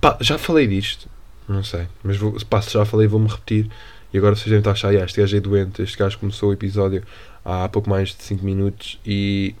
Pá, 0.00 0.18
já 0.20 0.36
falei 0.36 0.66
disto, 0.66 1.08
não 1.48 1.64
sei, 1.64 1.86
mas 2.02 2.16
vou, 2.18 2.36
pá, 2.50 2.60
se 2.60 2.74
já 2.74 2.84
falei, 2.84 3.06
vou-me 3.06 3.28
repetir. 3.28 3.68
E 4.12 4.18
agora 4.18 4.34
vocês 4.34 4.46
devem 4.46 4.58
estar 4.58 4.70
a 4.70 4.72
achar, 4.74 4.94
este 4.94 5.20
gajo 5.20 5.36
é 5.36 5.40
doente, 5.40 5.82
este 5.82 5.96
gajo 5.96 6.18
começou 6.18 6.50
o 6.50 6.52
episódio 6.52 7.02
há 7.44 7.68
pouco 7.68 7.88
mais 7.88 8.10
de 8.10 8.22
5 8.22 8.44
minutos 8.44 8.98
e 9.06 9.54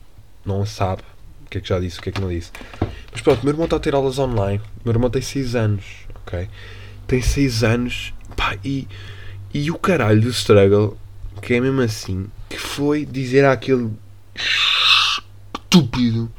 não 0.44 0.64
sabe 0.66 1.02
o 1.44 1.50
que 1.50 1.58
é 1.58 1.60
que 1.60 1.68
já 1.68 1.78
disse, 1.78 1.98
o 1.98 2.02
que 2.02 2.10
é 2.10 2.12
que 2.12 2.20
não 2.20 2.28
disse. 2.28 2.50
Mas 3.12 3.20
pronto, 3.22 3.42
meu 3.42 3.52
irmão 3.52 3.64
está 3.64 3.76
a 3.76 3.80
ter 3.80 3.94
aulas 3.94 4.18
online. 4.18 4.60
Meu 4.84 4.92
irmão 4.92 5.08
tem 5.08 5.22
6 5.22 5.54
anos, 5.54 5.84
ok? 6.26 6.48
Tem 7.06 7.22
6 7.22 7.64
anos, 7.64 8.14
pá, 8.36 8.56
e, 8.64 8.86
e 9.54 9.70
o 9.70 9.78
caralho 9.78 10.20
do 10.20 10.30
struggle, 10.30 10.96
que 11.40 11.54
é 11.54 11.60
mesmo 11.60 11.80
assim, 11.80 12.26
que 12.48 12.58
foi 12.58 13.04
dizer 13.04 13.44
àquele 13.44 13.90
estúpido, 15.54 16.30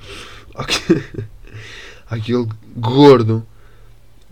aquele 2.09 2.47
gordo, 2.75 3.45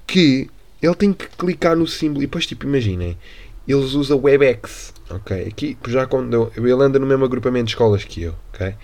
que 0.05 0.49
ele 0.81 0.95
tem 0.95 1.13
que 1.13 1.27
clicar 1.27 1.75
no 1.75 1.87
símbolo 1.87 2.21
e 2.21 2.27
depois, 2.27 2.45
tipo, 2.45 2.65
imaginem, 2.65 3.17
eles 3.67 3.93
usam 3.93 4.21
WebEx, 4.21 4.93
ok? 5.09 5.47
Aqui, 5.47 5.77
já 5.87 6.05
quando 6.05 6.33
eu, 6.33 6.51
ele 6.55 6.83
anda 6.83 6.99
no 6.99 7.07
mesmo 7.07 7.25
agrupamento 7.25 7.65
de 7.65 7.71
escolas 7.71 8.03
que 8.03 8.23
eu, 8.23 8.35
ok? 8.53 8.75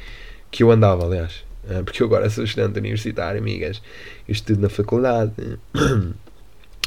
Que 0.49 0.63
eu 0.63 0.71
andava, 0.71 1.05
aliás, 1.05 1.43
ah, 1.69 1.83
porque 1.83 2.01
eu 2.01 2.07
agora 2.07 2.29
sou 2.29 2.43
estudante 2.43 2.79
universitário, 2.79 3.39
amigas, 3.39 3.81
eu 4.27 4.31
estudo 4.31 4.61
na 4.61 4.69
faculdade. 4.69 5.33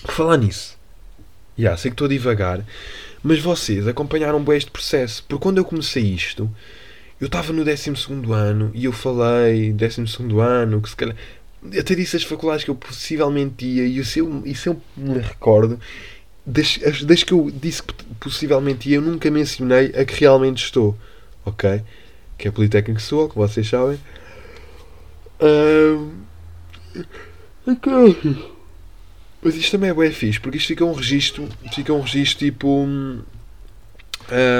Falar 0.06 0.36
nisso, 0.36 0.76
já 1.56 1.62
yeah, 1.62 1.76
sei 1.78 1.90
que 1.90 1.94
estou 1.94 2.06
a 2.06 2.08
divagar, 2.08 2.64
mas 3.24 3.40
vocês 3.40 3.88
acompanharam 3.88 4.44
bem 4.44 4.56
este 4.56 4.70
processo, 4.70 5.24
porque 5.26 5.42
quando 5.42 5.58
eu 5.58 5.64
comecei 5.64 6.04
isto, 6.04 6.48
eu 7.20 7.26
estava 7.26 7.52
no 7.52 7.64
12 7.64 7.90
ano 8.30 8.70
e 8.74 8.84
eu 8.84 8.92
falei, 8.92 9.72
12 9.72 10.04
ano, 10.40 10.80
que 10.80 10.90
se 10.90 10.96
calhar. 10.96 11.16
Até 11.76 11.94
disse 11.94 12.16
as 12.16 12.22
faculdades 12.22 12.64
que 12.64 12.70
eu 12.70 12.74
possivelmente 12.74 13.64
ia, 13.64 13.86
e 13.86 14.04
se 14.04 14.18
eu, 14.18 14.42
se 14.54 14.68
eu 14.68 14.80
me 14.94 15.18
recordo, 15.18 15.80
desde, 16.44 16.80
desde 17.06 17.24
que 17.24 17.32
eu 17.32 17.50
disse 17.50 17.82
que 17.82 17.94
possivelmente 18.20 18.90
ia, 18.90 18.96
eu 18.96 19.02
nunca 19.02 19.30
mencionei 19.30 19.86
a 19.96 20.04
que 20.04 20.20
realmente 20.20 20.62
estou. 20.62 20.96
Ok? 21.46 21.82
Que 22.36 22.48
é 22.48 22.50
Politécnico 22.50 23.00
Sul, 23.00 23.30
que 23.30 23.36
vocês 23.36 23.66
sabem. 23.66 23.98
Uh, 25.40 26.12
Ok. 27.66 28.53
Mas 29.44 29.54
isto 29.56 29.72
também 29.72 29.90
é 29.90 29.94
bem 29.94 30.10
fixe, 30.10 30.40
porque 30.40 30.56
isto 30.56 30.68
fica 30.68 30.84
um 30.84 30.92
registro, 30.94 31.46
fica 31.74 31.92
um 31.92 32.00
registro 32.00 32.38
tipo. 32.38 32.66
hum, 32.66 33.20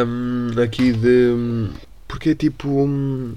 hum, 0.07 0.62
aqui 0.62 0.93
de. 0.93 1.71
Porque 2.07 2.31
é 2.31 2.35
tipo. 2.35 2.69
hum, 2.69 3.35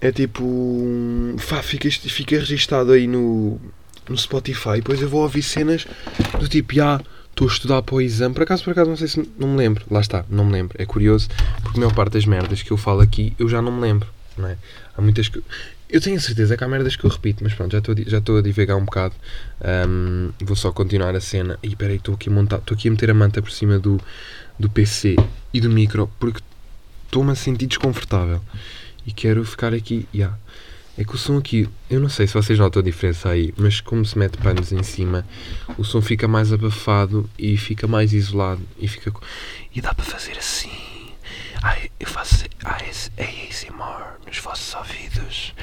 É 0.00 0.12
tipo. 0.12 0.44
hum, 0.44 1.36
Fá, 1.38 1.62
fica, 1.62 1.90
fica 1.90 2.38
registado 2.38 2.92
aí 2.92 3.06
no, 3.08 3.60
no 4.08 4.16
Spotify. 4.16 4.76
Depois 4.76 5.00
eu 5.02 5.08
vou 5.08 5.22
ouvir 5.22 5.42
cenas 5.42 5.86
do 6.38 6.48
tipo, 6.48 6.74
já, 6.74 7.00
estou 7.30 7.48
a 7.48 7.50
estudar 7.50 7.82
para 7.82 7.94
o 7.96 8.00
exame. 8.00 8.34
Por 8.34 8.44
acaso, 8.44 8.62
por 8.62 8.70
acaso, 8.70 8.90
não 8.90 8.96
sei 8.96 9.08
se. 9.08 9.28
Não 9.36 9.48
me 9.48 9.56
lembro. 9.56 9.84
Lá 9.90 10.00
está, 10.00 10.24
não 10.30 10.44
me 10.44 10.52
lembro. 10.52 10.76
É 10.80 10.86
curioso, 10.86 11.28
porque 11.62 11.78
a 11.78 11.80
maior 11.80 11.94
parte 11.94 12.12
das 12.12 12.24
merdas 12.24 12.62
que 12.62 12.70
eu 12.70 12.76
falo 12.76 13.00
aqui 13.00 13.32
eu 13.38 13.48
já 13.48 13.60
não 13.60 13.72
me 13.72 13.80
lembro. 13.80 14.08
É? 14.38 14.56
Há 14.96 15.00
muitas. 15.02 15.30
Eu 15.94 16.00
tenho 16.00 16.16
a 16.16 16.20
certeza 16.20 16.56
que 16.56 16.64
há 16.64 16.66
merdas 16.66 16.96
que 16.96 17.04
eu 17.04 17.08
repito, 17.08 17.44
mas 17.44 17.54
pronto, 17.54 17.70
já 17.70 18.18
estou, 18.18 18.36
a 18.36 18.42
divagar 18.42 18.76
um 18.76 18.84
bocado. 18.84 19.14
Ahm, 19.60 20.30
vou 20.40 20.56
só 20.56 20.72
continuar 20.72 21.14
a 21.14 21.20
cena. 21.20 21.56
E 21.62 21.76
peraí, 21.76 21.98
estou 21.98 22.16
aqui 22.16 22.28
a 22.28 22.32
montar, 22.32 22.56
estou 22.56 22.74
aqui 22.74 22.88
a 22.88 22.90
meter 22.90 23.12
a 23.12 23.14
manta 23.14 23.40
por 23.40 23.52
cima 23.52 23.78
do, 23.78 24.00
do 24.58 24.68
PC 24.68 25.14
e 25.52 25.60
do 25.60 25.70
micro 25.70 26.10
porque 26.18 26.40
estou-me 27.04 27.30
a 27.30 27.36
sentir 27.36 27.68
desconfortável. 27.68 28.40
E 29.06 29.12
quero 29.12 29.44
ficar 29.44 29.72
aqui. 29.72 30.08
Yeah. 30.12 30.36
É 30.98 31.04
que 31.04 31.14
o 31.14 31.16
som 31.16 31.38
aqui, 31.38 31.68
eu 31.88 32.00
não 32.00 32.08
sei 32.08 32.26
se 32.26 32.34
vocês 32.34 32.58
notam 32.58 32.82
a 32.82 32.84
diferença 32.84 33.28
aí, 33.28 33.54
mas 33.56 33.80
como 33.80 34.04
se 34.04 34.18
mete 34.18 34.36
panos 34.38 34.72
em 34.72 34.82
cima, 34.82 35.24
o 35.78 35.84
som 35.84 36.02
fica 36.02 36.26
mais 36.26 36.52
abafado 36.52 37.30
e 37.38 37.56
fica 37.56 37.86
mais 37.86 38.12
isolado 38.12 38.62
e 38.80 38.88
fica. 38.88 39.12
E 39.72 39.80
dá 39.80 39.94
para 39.94 40.04
fazer 40.04 40.36
assim. 40.38 40.93
Eu 41.98 42.06
faço 42.06 42.44
AS 42.62 43.10
ASMR 43.18 44.18
nos 44.26 44.38
vossos 44.38 44.74
ouvidos. 44.74 45.54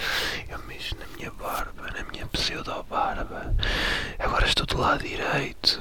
Eu 0.50 0.58
mexo 0.68 0.96
na 1.00 1.06
minha 1.16 1.30
barba, 1.32 1.92
na 1.96 2.04
minha 2.12 2.26
pseudo-barba. 2.28 3.56
Agora 4.18 4.46
estou 4.48 4.66
do 4.66 4.80
lado 4.80 5.04
direito. 5.04 5.80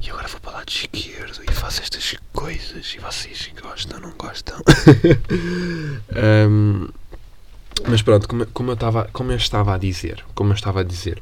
E 0.00 0.08
agora 0.10 0.28
vou 0.28 0.40
para 0.40 0.50
o 0.50 0.54
lado 0.54 0.68
esquerdo 0.68 1.42
e 1.48 1.52
faço 1.52 1.82
estas 1.82 2.14
coisas. 2.32 2.94
E 2.94 3.00
vocês 3.00 3.50
gostam, 3.60 3.98
não 3.98 4.12
gostam? 4.12 4.56
Ahm, 6.14 6.88
mas 7.88 8.02
pronto, 8.02 8.28
como, 8.28 8.46
como 8.46 8.70
eu 8.70 8.74
estava 8.74 9.08
como 9.12 9.32
eu 9.32 9.36
estava 9.36 9.74
a 9.74 9.78
dizer, 9.78 10.24
como 10.34 10.50
eu 10.50 10.54
estava 10.54 10.80
a 10.80 10.84
dizer, 10.84 11.20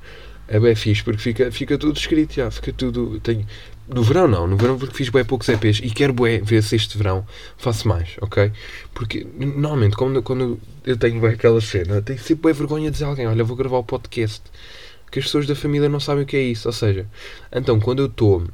é 0.48 0.60
bem 0.60 0.74
fixe 0.74 1.02
porque 1.02 1.20
fica, 1.20 1.50
fica 1.50 1.78
tudo 1.78 1.98
escrito 1.98 2.34
já, 2.34 2.50
fica 2.50 2.72
tudo. 2.72 3.18
Tenho, 3.20 3.46
no 3.88 4.02
verão 4.02 4.26
não, 4.26 4.46
no 4.46 4.56
verão 4.56 4.78
porque 4.78 4.94
fiz 4.94 5.08
bem 5.08 5.24
poucos 5.24 5.48
EPs 5.48 5.80
e 5.82 5.90
quero 5.90 6.12
bué 6.12 6.38
ver 6.38 6.62
se 6.62 6.76
este 6.76 6.98
verão 6.98 7.26
faço 7.56 7.86
mais, 7.86 8.16
ok? 8.20 8.50
Porque 8.92 9.26
normalmente 9.36 9.96
quando, 9.96 10.22
quando 10.22 10.60
eu 10.84 10.96
tenho 10.96 11.20
bem 11.20 11.30
aquela 11.30 11.60
cena, 11.60 12.02
tenho 12.02 12.18
sempre 12.18 12.44
bem 12.44 12.52
vergonha 12.52 12.86
de 12.86 12.92
dizer 12.92 13.04
a 13.04 13.08
alguém, 13.08 13.26
olha, 13.26 13.44
vou 13.44 13.56
gravar 13.56 13.78
o 13.78 13.84
podcast. 13.84 14.42
Que 15.10 15.20
as 15.20 15.26
pessoas 15.26 15.46
da 15.46 15.54
família 15.54 15.88
não 15.88 16.00
sabem 16.00 16.24
o 16.24 16.26
que 16.26 16.36
é 16.36 16.42
isso. 16.42 16.68
Ou 16.68 16.72
seja, 16.72 17.06
então 17.52 17.78
quando 17.78 18.00
eu 18.00 18.06
estou 18.06 18.44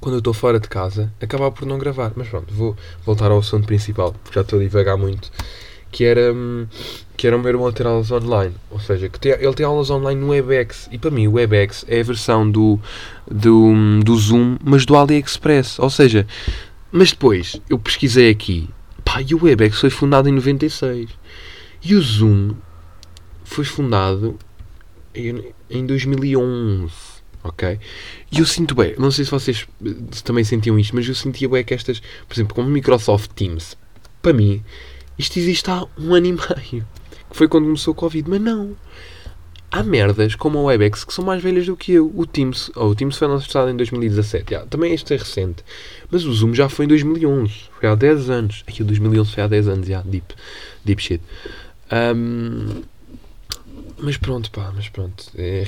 quando 0.00 0.16
eu 0.16 0.18
estou 0.18 0.34
fora 0.34 0.58
de 0.58 0.68
casa, 0.68 1.12
acabava 1.20 1.52
por 1.52 1.64
não 1.64 1.78
gravar. 1.78 2.12
Mas 2.16 2.28
pronto, 2.28 2.52
vou 2.52 2.76
voltar 3.06 3.30
ao 3.30 3.38
assunto 3.38 3.66
principal, 3.66 4.12
porque 4.12 4.34
já 4.34 4.40
estou 4.42 4.58
a 4.58 4.62
divagar 4.62 4.98
muito. 4.98 5.30
Que 5.92 6.04
era, 6.04 6.32
hum, 6.32 6.66
que 7.16 7.26
era 7.26 7.36
o 7.36 7.38
meu 7.38 7.50
irmão 7.50 7.70
ter 7.70 7.86
aulas 7.86 8.10
online. 8.10 8.54
Ou 8.70 8.80
seja, 8.80 9.08
que 9.08 9.20
tem- 9.20 9.32
ele 9.32 9.54
tem 9.54 9.64
aulas 9.64 9.90
online 9.90 10.20
no 10.20 10.30
WebEx. 10.30 10.88
E 10.90 10.98
para 10.98 11.10
mim, 11.12 11.28
o 11.28 11.34
WebEx 11.34 11.84
é 11.86 12.00
a 12.00 12.02
versão 12.02 12.50
do, 12.50 12.80
do, 13.30 13.72
do 14.02 14.16
Zoom, 14.16 14.56
mas 14.64 14.84
do 14.84 14.96
AliExpress. 14.96 15.78
Ou 15.78 15.90
seja, 15.90 16.26
mas 16.90 17.10
depois 17.12 17.60
eu 17.70 17.78
pesquisei 17.78 18.30
aqui. 18.30 18.68
Pá, 19.04 19.20
e 19.22 19.34
o 19.34 19.44
WebEx 19.44 19.78
foi 19.78 19.90
fundado 19.90 20.28
em 20.28 20.32
96. 20.32 21.10
E 21.84 21.94
o 21.94 22.00
Zoom 22.00 22.54
foi 23.44 23.64
fundado 23.64 24.38
em, 25.14 25.52
em 25.70 25.84
2011. 25.86 26.90
Ok? 27.44 27.78
E 28.30 28.38
eu 28.38 28.46
sinto 28.46 28.72
bem, 28.74 28.94
não 28.98 29.10
sei 29.10 29.24
se 29.24 29.30
vocês 29.30 29.66
eh, 29.84 29.90
também 30.24 30.44
sentiam 30.44 30.78
isto, 30.78 30.94
mas 30.94 31.06
eu 31.08 31.14
sentia 31.14 31.48
bem 31.48 31.64
que 31.64 31.74
estas, 31.74 32.00
por 32.26 32.34
exemplo, 32.34 32.54
como 32.54 32.68
o 32.68 32.70
Microsoft 32.70 33.32
Teams, 33.34 33.76
para 34.22 34.32
mim, 34.32 34.62
isto 35.18 35.38
existe 35.38 35.70
há 35.70 35.86
um 35.98 36.14
ano 36.14 36.26
e 36.26 36.32
meio. 36.32 36.86
Que 37.30 37.36
foi 37.36 37.48
quando 37.48 37.64
começou 37.64 37.92
o 37.92 37.94
Covid, 37.94 38.28
mas 38.28 38.40
não. 38.40 38.76
Há 39.70 39.82
merdas 39.82 40.34
como 40.34 40.58
a 40.58 40.62
WebEx 40.64 41.02
que 41.02 41.14
são 41.14 41.24
mais 41.24 41.42
velhas 41.42 41.64
do 41.64 41.74
que 41.74 41.92
eu. 41.92 42.12
O 42.14 42.26
Teams, 42.26 42.70
oh, 42.76 42.88
o 42.88 42.94
Teams 42.94 43.16
foi 43.16 43.26
lançado 43.26 43.70
em 43.70 43.76
2017, 43.76 44.50
já, 44.50 44.66
também 44.66 44.92
este 44.92 45.14
é 45.14 45.16
recente. 45.16 45.64
Mas 46.10 46.26
o 46.26 46.32
Zoom 46.34 46.52
já 46.52 46.68
foi 46.68 46.84
em 46.84 46.88
2011, 46.88 47.54
foi 47.80 47.88
há 47.88 47.94
10 47.94 48.28
anos. 48.28 48.64
Aqui 48.66 48.82
o 48.82 48.84
2011 48.84 49.32
foi 49.32 49.42
há 49.42 49.46
10 49.46 49.68
anos, 49.68 49.86
já, 49.88 50.02
deep, 50.02 50.34
deep 50.84 51.02
shit. 51.02 51.22
Ahm, 51.90 52.82
mas 53.98 54.16
pronto, 54.18 54.50
pá, 54.50 54.72
mas 54.74 54.88
pronto. 54.88 55.24
É, 55.36 55.64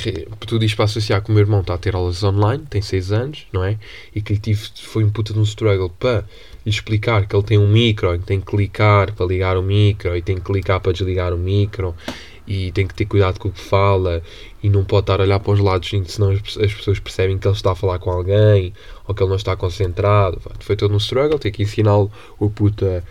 tudo 0.46 0.64
isto 0.64 0.76
para 0.76 0.84
associar 0.84 1.22
que 1.22 1.30
o 1.30 1.32
meu 1.32 1.40
irmão 1.40 1.60
está 1.60 1.72
a 1.72 1.78
ter 1.78 1.94
aulas 1.94 2.22
online, 2.22 2.64
tem 2.68 2.82
6 2.82 3.12
anos, 3.12 3.46
não 3.52 3.64
é? 3.64 3.78
E 4.14 4.20
que 4.20 4.34
lhe 4.34 4.38
tive, 4.38 4.60
foi 4.82 5.04
um 5.04 5.10
puta 5.10 5.32
de 5.32 5.38
um 5.38 5.44
struggle 5.44 5.88
para 5.88 6.24
lhe 6.64 6.70
explicar 6.70 7.26
que 7.26 7.34
ele 7.36 7.42
tem 7.44 7.58
um 7.58 7.68
micro 7.68 8.18
que 8.18 8.24
tem 8.24 8.40
que 8.40 8.46
clicar 8.46 9.12
para 9.12 9.26
ligar 9.26 9.56
o 9.56 9.62
micro 9.62 10.16
e 10.16 10.22
tem 10.22 10.36
que 10.36 10.42
clicar 10.42 10.80
para 10.80 10.92
desligar 10.92 11.32
o 11.32 11.38
micro 11.38 11.94
e 12.46 12.70
tem 12.72 12.86
que 12.86 12.94
ter 12.94 13.06
cuidado 13.06 13.38
com 13.38 13.48
o 13.48 13.52
que 13.52 13.60
fala 13.60 14.22
e 14.62 14.68
não 14.68 14.84
pode 14.84 15.04
estar 15.04 15.20
a 15.20 15.24
olhar 15.24 15.40
para 15.40 15.52
os 15.52 15.60
lados 15.60 15.90
senão 16.06 16.30
as 16.30 16.40
pe- 16.40 16.64
as 16.64 16.74
pessoas 16.74 16.98
percebem 16.98 17.38
que 17.38 17.46
ele 17.46 17.54
está 17.54 17.72
a 17.72 17.74
falar 17.74 17.98
com 17.98 18.10
alguém 18.10 18.72
ou 19.06 19.14
que 19.14 19.22
ele 19.22 19.30
não 19.30 19.36
está 19.36 19.56
concentrado. 19.56 20.40
Foi 20.60 20.76
todo 20.76 20.92
um 20.94 20.98
struggle, 20.98 21.38
ter 21.38 21.50
que 21.50 21.62
ensiná-lo 21.62 22.10
o 22.38 22.50
puta 22.50 23.02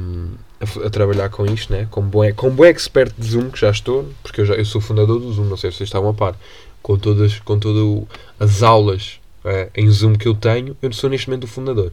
hum, 0.00 0.28
a, 0.60 0.64
f- 0.66 0.82
a 0.84 0.90
trabalhar 0.90 1.28
com 1.30 1.44
isto, 1.46 1.72
né? 1.72 1.86
como, 1.90 2.08
bom, 2.08 2.22
como 2.34 2.52
bom 2.52 2.64
expert 2.64 3.12
de 3.18 3.26
Zoom 3.30 3.50
que 3.50 3.60
já 3.60 3.70
estou, 3.70 4.08
porque 4.22 4.40
eu, 4.40 4.46
já, 4.46 4.54
eu 4.54 4.64
sou 4.64 4.80
fundador 4.80 5.18
do 5.20 5.32
Zoom, 5.32 5.44
não 5.46 5.56
sei 5.56 5.70
se 5.70 5.78
vocês 5.78 5.88
estavam 5.88 6.10
a 6.10 6.14
par, 6.14 6.34
com 6.82 6.98
todas, 6.98 7.38
com 7.40 7.58
todas 7.58 8.06
as 8.38 8.62
aulas 8.62 9.20
eh, 9.44 9.68
em 9.74 9.90
Zoom 9.90 10.14
que 10.14 10.28
eu 10.28 10.34
tenho, 10.34 10.76
eu 10.82 10.92
sou 10.92 11.10
neste 11.10 11.28
momento 11.28 11.44
o 11.44 11.48
fundador. 11.48 11.92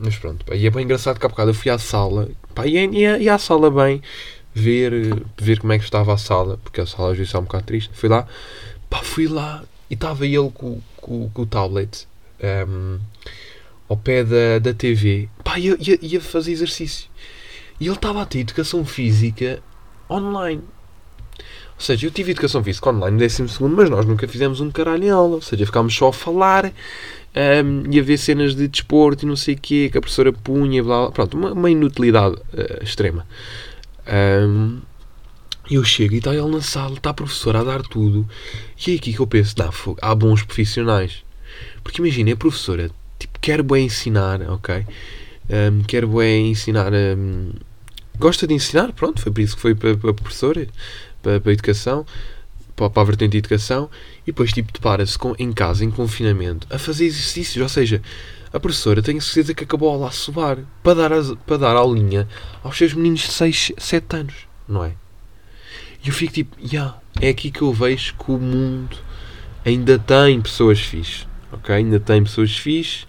Mas 0.00 0.16
pronto, 0.16 0.44
pá, 0.44 0.54
e 0.54 0.66
é 0.66 0.70
bem 0.70 0.84
engraçado 0.84 1.18
que 1.18 1.26
há 1.26 1.28
bocado 1.28 1.50
eu 1.50 1.54
fui 1.54 1.70
à 1.70 1.78
sala, 1.78 2.28
pá, 2.54 2.66
e, 2.66 2.76
é- 2.76 2.84
e, 2.86 3.04
é- 3.04 3.22
e 3.22 3.28
à 3.28 3.38
sala 3.38 3.70
bem, 3.70 4.02
ver, 4.54 4.92
ver 5.38 5.58
como 5.60 5.72
é 5.72 5.78
que 5.78 5.84
estava 5.84 6.12
a 6.14 6.16
sala, 6.18 6.58
porque 6.62 6.80
a 6.80 6.86
sala 6.86 7.10
às 7.12 7.16
vezes 7.16 7.28
está 7.28 7.38
um 7.38 7.42
bocado 7.44 7.64
triste. 7.64 7.90
Fui 7.94 8.08
lá, 8.08 8.26
pá, 8.88 8.98
fui 9.02 9.26
lá 9.28 9.62
e 9.90 9.94
estava 9.94 10.26
ele 10.26 10.50
com, 10.52 10.80
com, 10.96 11.28
com 11.30 11.42
o 11.42 11.46
tablet 11.46 12.06
ahm, 12.42 12.98
ao 13.88 13.96
pé 13.96 14.24
da, 14.24 14.58
da 14.58 14.74
TV, 14.74 15.28
pá, 15.44 15.58
ia, 15.58 15.76
ia, 15.78 15.98
ia 16.02 16.20
fazer 16.20 16.52
exercício. 16.52 17.08
E 17.78 17.86
ele 17.86 17.94
estava 17.94 18.22
a 18.22 18.26
ter 18.26 18.40
educação 18.40 18.84
física 18.84 19.62
online. 20.10 20.62
Ou 21.78 21.80
seja, 21.82 22.06
eu 22.06 22.10
tive 22.10 22.30
educação 22.30 22.64
física 22.64 22.88
online 22.88 23.12
no 23.12 23.18
12, 23.18 23.62
mas 23.68 23.90
nós 23.90 24.06
nunca 24.06 24.26
fizemos 24.26 24.62
um 24.62 24.70
caralho 24.70 25.04
em 25.04 25.10
aula. 25.10 25.34
Ou 25.34 25.42
seja, 25.42 25.66
ficámos 25.66 25.94
só 25.94 26.08
a 26.08 26.12
falar 26.12 26.72
ahm, 27.36 27.84
e 27.90 28.00
a 28.00 28.02
ver 28.02 28.16
cenas 28.16 28.54
de 28.54 28.66
desporto 28.66 29.24
e 29.24 29.28
não 29.28 29.36
sei 29.36 29.54
o 29.54 29.58
quê, 29.60 29.88
que 29.90 29.98
a 29.98 30.00
professora 30.00 30.32
punha, 30.32 30.82
blá, 30.82 31.02
blá. 31.02 31.10
pronto, 31.12 31.36
uma, 31.36 31.52
uma 31.52 31.70
inutilidade 31.70 32.36
eh, 32.56 32.80
extrema. 32.82 33.26
E 35.68 35.74
eu 35.74 35.84
chego 35.84 36.14
e 36.14 36.18
está 36.18 36.32
ele 36.32 36.48
na 36.48 36.60
sala, 36.60 36.94
está 36.94 37.10
a 37.10 37.14
professora 37.14 37.60
a 37.60 37.64
dar 37.64 37.82
tudo. 37.82 38.28
E 38.86 38.92
é 38.92 38.94
aqui 38.94 39.12
que 39.12 39.20
eu 39.20 39.26
penso, 39.26 39.54
não, 39.58 39.72
fogo, 39.72 39.98
há 40.00 40.14
bons 40.14 40.42
profissionais. 40.42 41.24
Porque 41.82 42.00
imagina, 42.00 42.32
a 42.32 42.36
professora 42.36 42.90
tipo, 43.18 43.38
quer 43.40 43.62
bem 43.62 43.86
ensinar, 43.86 44.40
ok? 44.42 44.86
Ahm, 45.50 45.82
quer 45.86 46.06
bem 46.06 46.50
ensinar. 46.50 46.92
ahm, 46.94 47.50
gosta 48.18 48.46
de 48.46 48.54
ensinar, 48.54 48.92
pronto, 48.92 49.20
foi 49.20 49.32
por 49.32 49.40
isso 49.40 49.56
que 49.56 49.62
foi 49.62 49.74
para, 49.74 49.96
para 49.96 50.10
a 50.10 50.14
professora, 50.14 50.66
para, 51.22 51.40
para 51.40 51.50
a 51.50 51.54
educação, 51.54 52.06
para, 52.76 52.90
para 52.90 53.02
a 53.02 53.06
vertente 53.06 53.32
de 53.32 53.38
educação. 53.38 53.90
E 54.22 54.26
depois, 54.26 54.52
tipo, 54.52 54.72
depara-se 54.72 55.18
em 55.38 55.52
casa, 55.52 55.84
em 55.84 55.90
confinamento, 55.90 56.66
a 56.70 56.78
fazer 56.78 57.06
exercícios. 57.06 57.62
Ou 57.62 57.68
seja, 57.68 58.02
a 58.52 58.60
professora 58.60 59.02
tenho 59.02 59.20
certeza 59.20 59.54
que 59.54 59.64
acabou 59.64 59.92
a 59.92 59.96
lá 59.96 60.10
para 60.82 60.94
dar, 60.94 61.10
para 61.46 61.56
dar 61.56 61.76
aulinha 61.76 62.28
aos 62.62 62.76
seus 62.76 62.94
meninos 62.94 63.20
de 63.20 63.32
6, 63.32 63.72
7 63.76 64.16
anos, 64.16 64.34
não 64.68 64.84
é? 64.84 64.92
E 66.04 66.08
eu 66.08 66.14
fico 66.14 66.32
tipo, 66.32 66.56
yeah, 66.60 66.98
é 67.20 67.28
aqui 67.28 67.50
que 67.50 67.62
eu 67.62 67.72
vejo 67.72 68.14
que 68.14 68.30
o 68.30 68.38
mundo 68.38 68.96
ainda 69.64 69.98
tem 69.98 70.40
pessoas 70.40 70.80
fixes, 70.80 71.26
ok? 71.52 71.74
Ainda 71.74 71.98
tem 71.98 72.22
pessoas 72.22 72.56
fixes, 72.56 73.06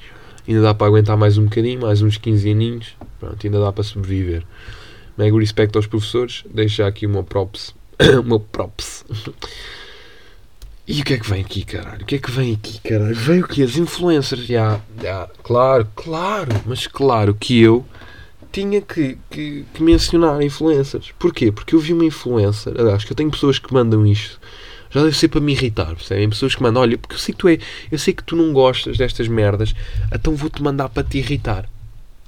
ainda 0.47 0.61
dá 0.61 0.73
para 0.73 0.87
aguentar 0.87 1.15
mais 1.15 1.37
um 1.37 1.43
bocadinho, 1.43 1.81
mais 1.81 2.01
uns 2.01 2.17
15 2.17 2.51
aninhos, 2.51 2.97
pronto, 3.19 3.45
ainda 3.45 3.59
dá 3.59 3.71
para 3.71 3.83
sobreviver. 3.83 4.43
Mega 5.17 5.37
respeito 5.39 5.77
aos 5.77 5.87
professores, 5.87 6.43
deixo 6.51 6.83
aqui 6.83 7.07
meu 7.07 7.23
props, 7.23 7.75
o 8.19 8.23
meu 8.23 8.39
props. 8.39 9.05
E 10.87 11.01
o 11.01 11.03
que 11.03 11.15
é 11.15 11.17
que 11.17 11.29
vem 11.29 11.41
aqui, 11.41 11.65
caralho? 11.65 12.01
O 12.01 12.05
que 12.05 12.15
é 12.15 12.17
que 12.17 12.31
vem 12.31 12.53
aqui, 12.53 12.79
caralho? 12.79 13.15
Vem 13.15 13.41
o 13.41 13.47
quê? 13.47 13.63
As 13.63 13.75
influencers, 13.75 14.45
já, 14.45 14.79
já, 15.01 15.27
claro, 15.43 15.87
claro, 15.95 16.51
mas 16.65 16.87
claro 16.87 17.35
que 17.35 17.59
eu 17.59 17.85
tinha 18.51 18.81
que, 18.81 19.17
que, 19.29 19.65
que 19.73 19.83
mencionar 19.83 20.41
influencers. 20.41 21.11
Porquê? 21.19 21.51
Porque 21.51 21.75
eu 21.75 21.79
vi 21.79 21.93
uma 21.93 22.05
influencer, 22.05 22.73
aliás, 22.79 23.03
que 23.03 23.11
eu 23.11 23.15
tenho 23.15 23.29
pessoas 23.29 23.59
que 23.59 23.73
mandam 23.73 24.05
isto, 24.05 24.39
já 24.89 25.03
deve 25.03 25.17
ser 25.17 25.27
para 25.27 25.41
me 25.41 25.51
irritar, 25.51 25.93
percebem? 25.93 26.29
Pessoas 26.29 26.55
que 26.55 26.63
mandam, 26.63 26.81
olha, 26.81 26.97
porque 26.97 27.15
eu 27.15 27.19
sei 27.19 27.33
que 27.33 27.39
tu 27.39 27.49
é, 27.49 27.57
eu 27.91 27.99
sei 27.99 28.13
que 28.13 28.23
tu 28.23 28.35
não 28.35 28.53
gostas 28.53 28.97
destas 28.97 29.27
merdas, 29.27 29.75
então 30.13 30.35
vou-te 30.35 30.63
mandar 30.63 30.87
para 30.87 31.03
te 31.03 31.17
irritar, 31.17 31.69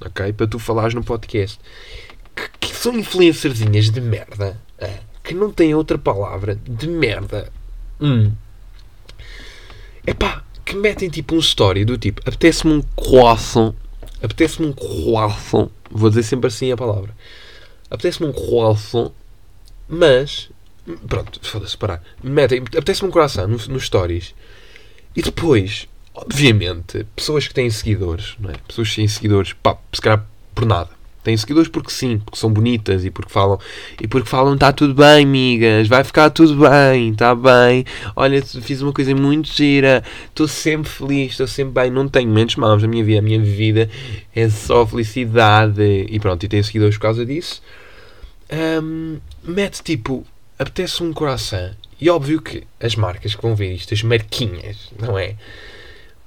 ok? 0.05 0.33
Para 0.33 0.47
tu 0.47 0.59
falares 0.59 0.93
no 0.93 1.03
podcast. 1.03 1.59
Que, 2.35 2.67
que 2.67 2.75
são 2.75 2.97
influencerzinhas 2.97 3.89
de 3.89 4.01
merda, 4.01 4.59
que 5.29 5.35
não 5.35 5.51
tem 5.51 5.75
outra 5.75 5.95
palavra 5.95 6.55
de 6.55 6.87
merda. 6.87 7.51
Hum. 8.01 8.31
Epá, 10.05 10.43
que 10.65 10.75
metem 10.75 11.07
tipo 11.07 11.35
um 11.35 11.39
story 11.39 11.85
do 11.85 11.99
tipo, 11.99 12.19
apetece-me 12.25 12.73
um 12.73 12.81
croissant, 12.81 13.75
apetece-me 14.23 14.69
um 14.69 14.73
croissant, 14.73 15.69
vou 15.91 16.09
dizer 16.09 16.23
sempre 16.23 16.47
assim 16.47 16.71
a 16.71 16.77
palavra, 16.77 17.15
apetece-me 17.91 18.27
um 18.27 18.33
croissant, 18.33 19.11
mas, 19.87 20.49
pronto, 21.07 21.39
foda-se, 21.47 21.77
parar, 21.77 22.01
metem, 22.23 22.61
apetece-me 22.61 23.09
um 23.09 23.11
croissant 23.11 23.47
nos 23.47 23.67
no 23.67 23.79
stories, 23.79 24.33
e 25.15 25.21
depois, 25.21 25.87
obviamente, 26.15 27.05
pessoas 27.15 27.47
que 27.47 27.53
têm 27.53 27.69
seguidores, 27.69 28.35
não 28.39 28.49
é? 28.49 28.55
Pessoas 28.67 28.89
que 28.89 28.95
têm 28.95 29.07
seguidores, 29.07 29.53
pá, 29.53 29.77
se 29.93 30.01
calhar 30.01 30.25
por 30.55 30.65
nada, 30.65 30.89
têm 31.23 31.35
seguidores 31.35 31.69
porque 31.69 31.91
sim, 31.91 32.19
porque 32.19 32.39
são 32.39 32.51
bonitas 32.51 33.05
e 33.05 33.11
porque 33.11 33.31
falam 33.31 33.59
e 33.99 34.07
porque 34.07 34.27
falam 34.27 34.53
está 34.53 34.71
tudo 34.71 34.93
bem, 34.93 35.25
migas, 35.25 35.87
vai 35.87 36.03
ficar 36.03 36.29
tudo 36.29 36.55
bem, 36.55 37.11
está 37.11 37.35
bem. 37.35 37.85
Olha, 38.15 38.41
fiz 38.41 38.81
uma 38.81 38.93
coisa 38.93 39.13
muito 39.15 39.51
gira, 39.51 40.03
estou 40.27 40.47
sempre 40.47 40.89
feliz, 40.89 41.31
estou 41.31 41.47
sempre 41.47 41.73
bem, 41.81 41.91
não 41.91 42.07
tenho 42.07 42.29
menos 42.29 42.55
maus 42.55 42.81
na 42.81 42.87
minha 42.87 43.03
vida, 43.03 43.19
a 43.19 43.21
minha 43.21 43.41
vida 43.41 43.89
é 44.35 44.49
só 44.49 44.85
felicidade. 44.85 45.81
E 46.09 46.19
pronto, 46.19 46.43
e 46.43 46.47
tenho 46.47 46.63
seguidores 46.63 46.95
por 46.95 47.01
causa 47.03 47.25
disso. 47.25 47.61
Um, 48.51 49.19
mete 49.43 49.83
tipo, 49.83 50.25
apetece 50.57 51.03
um 51.03 51.13
coração. 51.13 51.71
E 52.01 52.09
óbvio 52.09 52.41
que 52.41 52.63
as 52.79 52.95
marcas 52.95 53.35
que 53.35 53.41
vão 53.41 53.55
ver 53.55 53.73
isto, 53.73 53.93
as 53.93 54.01
marquinhas, 54.03 54.89
não 54.97 55.17
é? 55.17 55.35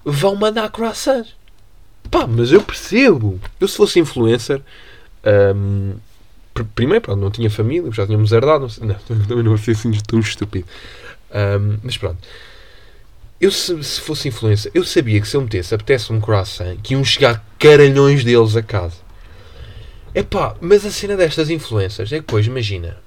Vão 0.04 0.36
mandar 0.36 0.70
croissants. 0.70 1.34
Pá, 2.10 2.26
mas 2.26 2.52
eu 2.52 2.62
percebo. 2.62 3.40
Eu 3.60 3.68
se 3.68 3.76
fosse 3.76 3.98
influencer, 3.98 4.60
um, 5.54 5.94
primeiro, 6.74 7.00
pronto, 7.00 7.20
não 7.20 7.30
tinha 7.30 7.50
família, 7.50 7.90
já 7.92 8.06
tínhamos 8.06 8.32
herdado. 8.32 8.68
Não, 8.80 8.86
não, 9.08 9.26
também 9.26 9.44
não 9.44 9.56
sei 9.56 9.74
assim 9.74 9.90
tão 10.06 10.20
estúpido. 10.20 10.66
Um, 11.30 11.78
mas 11.82 11.96
pronto. 11.96 12.18
Eu, 13.40 13.50
se, 13.50 13.82
se, 13.82 14.00
fosse 14.00 14.28
influencer, 14.28 14.70
eu 14.72 14.84
sabia 14.84 15.20
que 15.20 15.26
se 15.26 15.36
eu 15.36 15.40
metesse, 15.40 15.74
apetece 15.74 16.12
um 16.12 16.20
croissant, 16.20 16.76
que 16.80 16.94
iam 16.94 17.04
chegar 17.04 17.44
caralhões 17.58 18.22
deles 18.22 18.54
a 18.54 18.62
casa. 18.62 18.98
É 20.14 20.22
pá, 20.22 20.54
mas 20.60 20.84
a 20.86 20.90
cena 20.90 21.16
destas 21.16 21.50
influencers 21.50 22.12
é 22.12 22.16
que 22.16 22.20
depois, 22.20 22.46
imagina, 22.46 22.98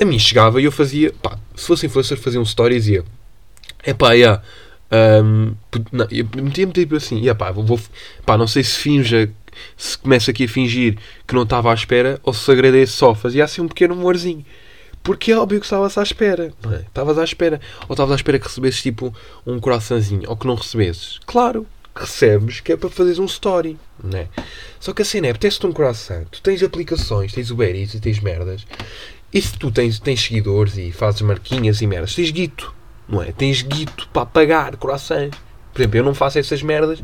a 0.00 0.04
mim 0.04 0.18
chegava 0.18 0.60
e 0.62 0.64
eu 0.64 0.72
fazia, 0.72 1.12
pá, 1.20 1.38
se 1.54 1.66
fosse 1.66 1.84
influencer, 1.84 2.16
fazia 2.16 2.40
um 2.40 2.44
story 2.44 2.76
e 2.76 2.78
dizia, 2.78 3.04
pá, 3.98 4.12
yeah, 4.12 4.42
um, 4.90 5.54
metia-me 6.36 6.72
tipo 6.72 6.96
assim, 6.96 7.18
yeah, 7.18 7.34
pá, 7.34 7.50
vou, 7.50 7.78
pá, 8.24 8.38
não 8.38 8.46
sei 8.46 8.62
se 8.62 8.78
finja 8.78 9.30
se 9.76 9.98
começa 9.98 10.30
aqui 10.30 10.44
a 10.44 10.48
fingir 10.48 10.98
que 11.26 11.34
não 11.34 11.42
estava 11.42 11.70
à 11.70 11.74
espera 11.74 12.20
ou 12.22 12.32
se 12.32 12.50
agradece 12.50 12.92
só. 12.92 13.14
Fazia 13.14 13.44
assim 13.44 13.60
um 13.60 13.68
pequeno 13.68 13.94
humorzinho. 13.94 14.44
Porque 15.02 15.32
é 15.32 15.38
óbvio 15.38 15.60
que 15.60 15.66
estavas 15.66 15.96
à 15.96 16.02
espera. 16.02 16.52
Não 16.62 16.74
é? 16.74 16.80
Estavas 16.80 17.18
à 17.18 17.24
espera. 17.24 17.60
Ou 17.88 17.94
estavas 17.94 18.12
à 18.12 18.16
espera 18.16 18.38
que 18.38 18.46
recebesses 18.46 18.82
tipo 18.82 19.14
um 19.46 19.58
coraçãozinho. 19.58 20.28
Ou 20.28 20.36
que 20.36 20.46
não 20.46 20.54
recebesses. 20.54 21.18
Claro, 21.26 21.66
recebes 21.94 22.60
que 22.60 22.72
é 22.72 22.76
para 22.76 22.90
fazeres 22.90 23.18
um 23.18 23.24
story. 23.24 23.78
Não 24.02 24.18
é? 24.18 24.28
Só 24.78 24.92
que 24.92 25.02
a 25.02 25.04
cena 25.04 25.28
é, 25.28 25.30
apetece-te 25.30 25.66
um 25.66 25.72
coração. 25.72 26.24
Tu 26.30 26.42
tens 26.42 26.62
aplicações, 26.62 27.32
tens 27.32 27.50
Uber 27.50 27.74
Eats 27.74 27.94
e 27.94 28.00
tens 28.00 28.20
merdas. 28.20 28.66
E 29.32 29.40
se 29.40 29.58
tu 29.58 29.70
tens, 29.70 29.98
tens 29.98 30.20
seguidores 30.22 30.76
e 30.76 30.90
fazes 30.90 31.20
marquinhas 31.22 31.80
e 31.82 31.86
merdas, 31.86 32.14
tens 32.14 32.30
guito. 32.30 32.74
Não 33.08 33.22
é? 33.22 33.32
Tens 33.32 33.62
guito 33.62 34.08
para 34.08 34.26
pagar 34.26 34.76
corações. 34.76 35.34
Por 35.72 35.80
exemplo, 35.80 35.98
eu 35.98 36.04
não 36.04 36.14
faço 36.14 36.38
essas 36.38 36.62
merdas. 36.62 37.02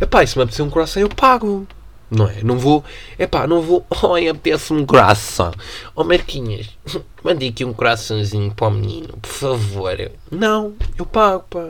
Epá, 0.00 0.22
e 0.22 0.26
se 0.26 0.36
me 0.36 0.44
apetecer 0.44 0.64
um 0.64 0.70
coração, 0.70 1.02
eu 1.02 1.08
pago. 1.08 1.66
Não 2.10 2.28
é? 2.28 2.42
Não 2.42 2.58
vou. 2.58 2.84
É 3.18 3.26
pá, 3.26 3.46
não 3.46 3.62
vou. 3.62 3.86
Oi, 4.02 4.28
apetece-me 4.28 4.82
um 4.82 4.86
coração. 4.86 5.52
Oh, 5.94 6.04
Marquinhas, 6.04 6.68
mande 7.24 7.48
aqui 7.48 7.64
um 7.64 7.72
coraçãozinho 7.72 8.52
para 8.54 8.68
o 8.68 8.70
menino, 8.70 9.16
por 9.20 9.30
favor. 9.30 10.10
Não, 10.30 10.74
eu 10.98 11.06
pago, 11.06 11.44
pá. 11.48 11.66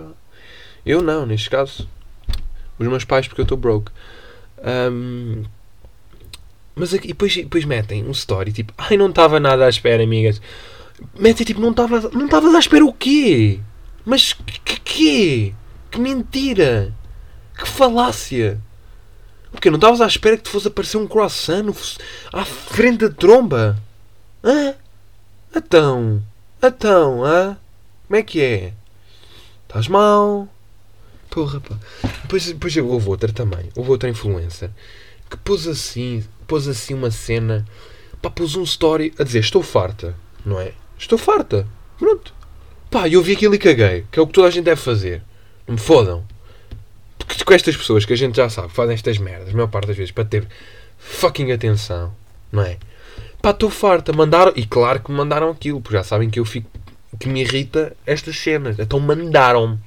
Eu 0.85 1.01
não, 1.01 1.25
neste 1.25 1.49
caso. 1.49 1.89
Os 2.79 2.89
meus 2.89 3.05
pais, 3.05 3.29
porque 3.29 3.41
eu 3.41 3.45
estou 3.45 3.57
broke. 3.57 3.93
Um, 4.64 5.45
mas 6.75 6.92
aqui, 6.92 7.09
depois, 7.09 7.35
depois 7.35 7.64
metem 7.64 8.05
um 8.05 8.11
story 8.11 8.53
tipo, 8.53 8.73
ai, 8.79 8.97
não 8.97 9.11
estava 9.11 9.38
nada 9.38 9.66
à 9.66 9.68
espera, 9.68 10.03
amigas. 10.03 10.40
Metem 11.18 11.47
tipo, 11.47 11.61
não 11.61 11.71
estavas 11.71 12.11
não 12.12 12.25
estavas 12.25 12.55
à 12.55 12.59
espera 12.59 12.85
o 12.85 12.92
quê? 12.92 13.61
Mas 14.05 14.33
que 14.33 14.81
quê? 14.81 15.55
Que 15.91 16.01
mentira! 16.01 16.93
Que 17.57 17.69
falácia! 17.69 18.61
Porque 19.51 19.71
não 19.71 19.77
estavas 19.77 20.01
à 20.01 20.07
espera 20.07 20.37
que 20.37 20.45
te 20.45 20.51
fosse 20.51 20.69
aparecer 20.69 20.97
um 20.97 21.07
croissant 21.07 21.67
à 22.33 22.45
frente 22.45 23.07
da 23.07 23.11
tromba? 23.11 23.79
Hã? 24.43 24.75
Então? 25.55 26.23
Então, 26.62 27.25
hã? 27.25 27.57
Como 28.07 28.17
é 28.19 28.23
que 28.23 28.41
é? 28.41 28.73
Estás 29.69 29.88
mal? 29.88 30.49
Porra, 31.31 31.61
pá. 31.61 31.77
Depois, 32.23 32.47
depois 32.47 32.77
houve 32.77 33.09
outra 33.09 33.33
também. 33.33 33.69
Houve 33.77 33.91
outra 33.91 34.09
influencer 34.09 34.71
que 35.33 35.37
pôs 35.38 35.67
assim, 35.67 36.23
pôs 36.47 36.69
assim 36.69 36.93
uma 36.93 37.11
cena. 37.11 37.67
Pá, 38.21 38.29
pôs 38.29 38.55
um 38.55 38.62
story 38.62 39.15
a 39.19 39.25
dizer 39.25 39.38
estou 39.41 39.62
farta, 39.62 40.15
não 40.45 40.61
é? 40.61 40.75
Estou 40.99 41.17
farta. 41.17 41.67
Pronto. 41.99 42.35
Pá, 42.92 43.09
eu 43.09 43.22
vi 43.22 43.33
aquilo 43.33 43.57
e 43.57 43.59
caguei. 43.59 44.05
Que 44.12 44.20
é 44.20 44.22
o 44.22 44.26
que 44.26 44.33
toda 44.33 44.46
a 44.46 44.50
gente 44.50 44.64
deve 44.64 44.81
fazer. 44.81 45.22
Não 45.66 45.74
me 45.74 45.81
fodam 45.81 46.24
com 47.44 47.55
estas 47.55 47.76
pessoas 47.76 48.05
que 48.05 48.12
a 48.12 48.16
gente 48.16 48.37
já 48.37 48.48
sabe 48.48 48.72
fazem 48.72 48.94
estas 48.94 49.18
merdas, 49.18 49.48
a 49.48 49.52
maior 49.52 49.68
parte 49.68 49.88
das 49.88 49.96
vezes, 49.96 50.12
para 50.12 50.24
ter 50.24 50.46
fucking 50.98 51.50
atenção, 51.52 52.12
não 52.50 52.62
é? 52.62 52.76
Pá, 53.40 53.50
estou 53.50 53.70
farta. 53.70 54.12
Mandaram, 54.12 54.52
e 54.55 54.64
claro 54.64 55.00
que 55.00 55.11
me 55.11 55.16
mandaram 55.16 55.50
aquilo, 55.50 55.81
porque 55.81 55.96
já 55.96 56.05
sabem 56.05 56.31
que 56.31 56.38
eu 56.38 56.44
fico. 56.44 56.70
que 57.18 57.28
me 57.28 57.40
irrita 57.40 57.96
estas 58.07 58.38
cenas. 58.38 58.78
Então 58.78 59.00
mandaram-me. 59.00 59.78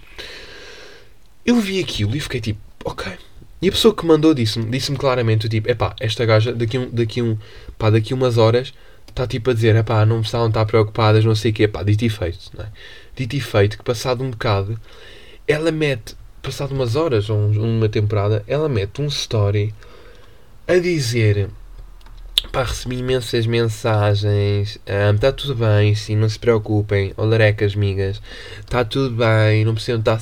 Eu 1.46 1.60
vi 1.60 1.80
aquilo 1.80 2.16
e 2.16 2.20
fiquei 2.20 2.42
tipo, 2.42 2.60
ok. 2.84 3.14
E 3.62 3.70
a 3.70 3.72
pessoa 3.72 3.96
que 3.96 4.06
mandou 4.06 4.34
disse-me 4.34 4.70
disse 4.70 4.94
claramente: 4.94 5.48
tipo, 5.48 5.70
epá, 5.70 5.96
esta 6.00 6.26
gaja 6.26 6.54
daqui, 6.54 6.78
um, 6.78 6.90
daqui, 6.92 7.22
um, 7.22 7.38
pá, 7.78 7.90
daqui 7.90 8.14
umas 8.14 8.38
horas 8.38 8.74
está 9.16 9.26
tipo 9.26 9.50
a 9.50 9.54
dizer, 9.54 9.76
epá, 9.78 10.06
não 10.06 10.20
precisavam 10.20 10.50
estar 10.50 10.66
preocupadas, 10.66 11.24
não 11.24 11.36
sei 11.36 11.52
o 11.52 11.54
quê, 11.54 11.68
pá, 11.68 11.84
dito 11.84 12.04
e 12.04 12.10
feito, 12.10 12.52
não 12.54 12.66
é? 12.66 12.68
Dito 13.16 13.36
e 13.36 13.40
feito 13.40 13.78
que 13.78 13.84
passado 13.84 14.24
um 14.24 14.30
bocado 14.30 14.80
ela 15.48 15.72
mete 15.72 16.16
passado 16.42 16.74
umas 16.74 16.96
horas 16.96 17.30
ou 17.30 17.38
uma 17.38 17.88
temporada, 17.90 18.44
ela 18.48 18.68
mete 18.68 19.02
um 19.02 19.08
story 19.08 19.74
a 20.68 20.76
dizer 20.76 21.50
pá, 22.52 22.64
recebi 22.64 22.98
imensas 22.98 23.48
mensagens, 23.48 24.80
está 24.86 25.32
tudo 25.32 25.56
bem, 25.56 25.96
sim, 25.96 26.16
não 26.16 26.28
se 26.28 26.38
preocupem, 26.38 27.14
olarecas, 27.18 27.74
migas, 27.74 28.22
está 28.60 28.84
tudo 28.84 29.16
bem, 29.16 29.64
não 29.64 29.74
precisam, 29.74 30.00
está 30.00 30.18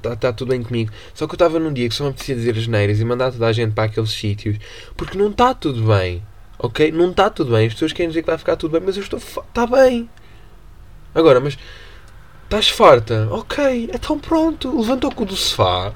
tá, 0.00 0.16
tá 0.16 0.32
tudo 0.32 0.50
bem 0.50 0.62
comigo. 0.62 0.90
Só 1.14 1.26
que 1.26 1.32
eu 1.32 1.36
estava 1.36 1.58
num 1.58 1.72
dia 1.72 1.88
que 1.88 1.94
só 1.94 2.06
me 2.06 2.12
precisa 2.12 2.38
dizer 2.38 2.56
as 2.56 2.66
neiras 2.66 3.00
e 3.00 3.04
mandar 3.04 3.32
toda 3.32 3.46
a 3.46 3.52
gente 3.52 3.72
para 3.72 3.84
aqueles 3.84 4.10
sítios, 4.10 4.56
porque 4.96 5.18
não 5.18 5.30
está 5.30 5.52
tudo 5.54 5.82
bem, 5.86 6.22
ok? 6.58 6.90
Não 6.92 7.10
está 7.10 7.30
tudo 7.30 7.52
bem, 7.52 7.66
as 7.66 7.72
pessoas 7.74 7.92
querem 7.92 8.08
dizer 8.08 8.22
que 8.22 8.28
vai 8.28 8.38
ficar 8.38 8.56
tudo 8.56 8.72
bem, 8.72 8.82
mas 8.84 8.96
eu 8.96 9.02
estou, 9.02 9.18
está 9.18 9.66
bem. 9.66 10.08
Agora, 11.14 11.40
mas 11.40 11.58
Estás 12.48 12.70
farta? 12.70 13.28
Ok, 13.30 13.90
então 13.92 14.18
pronto, 14.18 14.74
levanta 14.74 15.06
o 15.06 15.14
cu 15.14 15.26
do 15.26 15.36
sofá 15.36 15.92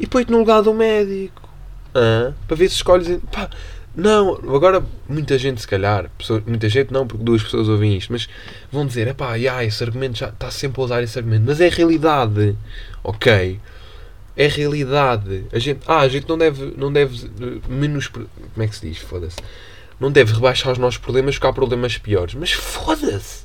e 0.00 0.08
põe-te 0.08 0.32
no 0.32 0.38
lugar 0.38 0.60
do 0.60 0.74
médico. 0.74 1.48
Hã? 1.94 2.34
Para 2.48 2.56
ver 2.56 2.68
se 2.68 2.74
escolhes. 2.74 3.20
Pá, 3.30 3.48
não, 3.94 4.34
agora 4.52 4.84
muita 5.08 5.38
gente, 5.38 5.60
se 5.60 5.68
calhar, 5.68 6.10
pessoa, 6.18 6.42
muita 6.44 6.68
gente 6.68 6.92
não, 6.92 7.06
porque 7.06 7.22
duas 7.22 7.44
pessoas 7.44 7.68
ouvem 7.68 7.96
isto, 7.96 8.12
mas 8.12 8.28
vão 8.72 8.84
dizer: 8.84 9.06
é 9.06 9.12
pá, 9.12 9.36
yeah, 9.36 9.62
esse 9.62 9.84
argumento 9.84 10.18
já 10.18 10.30
está 10.30 10.50
sempre 10.50 10.80
a 10.80 10.84
usar 10.84 11.00
esse 11.04 11.16
argumento, 11.16 11.44
mas 11.46 11.60
é 11.60 11.68
realidade, 11.68 12.56
ok? 13.04 13.60
É 14.36 14.48
realidade. 14.48 15.46
A 15.52 15.60
gente, 15.60 15.82
ah, 15.86 16.00
a 16.00 16.08
gente 16.08 16.28
não 16.28 16.36
deve, 16.36 16.74
não 16.76 16.92
deve 16.92 17.30
menos. 17.68 18.08
Como 18.08 18.26
é 18.58 18.66
que 18.66 18.74
se 18.74 18.88
diz? 18.88 18.98
Foda-se. 18.98 19.36
Não 19.98 20.10
deve 20.10 20.32
rebaixar 20.32 20.72
os 20.72 20.78
nossos 20.78 20.98
problemas 20.98 21.36
porque 21.36 21.46
há 21.46 21.52
problemas 21.52 21.98
piores, 21.98 22.34
mas 22.34 22.52
foda-se. 22.52 23.44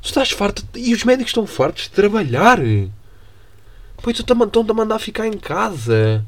Tu 0.00 0.06
estás 0.06 0.30
farto 0.30 0.64
e 0.74 0.94
os 0.94 1.04
médicos 1.04 1.30
estão 1.30 1.46
fartos 1.46 1.84
de 1.84 1.90
trabalhar. 1.90 2.58
Pois 4.02 4.16
tu 4.16 4.22
estão-te 4.22 4.70
a 4.70 4.74
mandar 4.74 4.98
ficar 4.98 5.26
em 5.26 5.36
casa. 5.36 6.24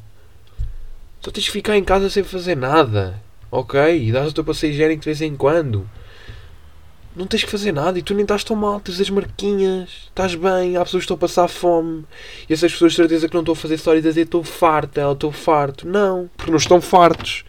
Tu 1.23 1.31
tens 1.31 1.45
de 1.45 1.51
ficar 1.51 1.77
em 1.77 1.85
casa 1.85 2.11
sem 2.11 2.23
fazer 2.23 2.57
nada. 2.57 3.23
Ok? 3.51 3.79
E 3.81 4.11
dás 4.13 4.31
o 4.31 4.35
teu 4.35 4.45
passeio 4.45 4.73
higiênico 4.73 5.03
de 5.03 5.07
vez 5.07 5.23
em 5.23 5.37
quando. 5.37 5.89
Não 7.15 7.27
tens 7.27 7.45
que 7.45 7.51
fazer 7.51 7.73
nada 7.73 7.99
e 7.99 8.03
tu 8.03 8.15
nem 8.15 8.23
estás 8.23 8.43
tão 8.43 8.57
mal, 8.57 8.81
tens 8.81 8.99
as 8.99 9.11
marquinhas, 9.11 9.91
estás 10.09 10.35
bem, 10.35 10.79
há 10.79 10.85
pessoas 10.85 11.03
que 11.03 11.05
estão 11.05 11.17
a 11.17 11.19
passar 11.19 11.47
fome 11.47 12.07
e 12.49 12.55
essas 12.55 12.73
pessoas 12.73 12.93
de 12.93 12.97
certeza 12.97 13.29
que 13.29 13.35
não 13.35 13.43
estão 13.43 13.53
a 13.53 13.57
fazer 13.57 13.75
história 13.75 14.01
de 14.01 14.09
dizer 14.09 14.23
estou 14.23 14.43
farta 14.43 15.07
ou 15.07 15.13
estou 15.13 15.31
farto. 15.31 15.87
Não, 15.87 16.31
porque 16.37 16.51
não 16.51 16.59
estão 16.59 16.81
fartos. 16.81 17.45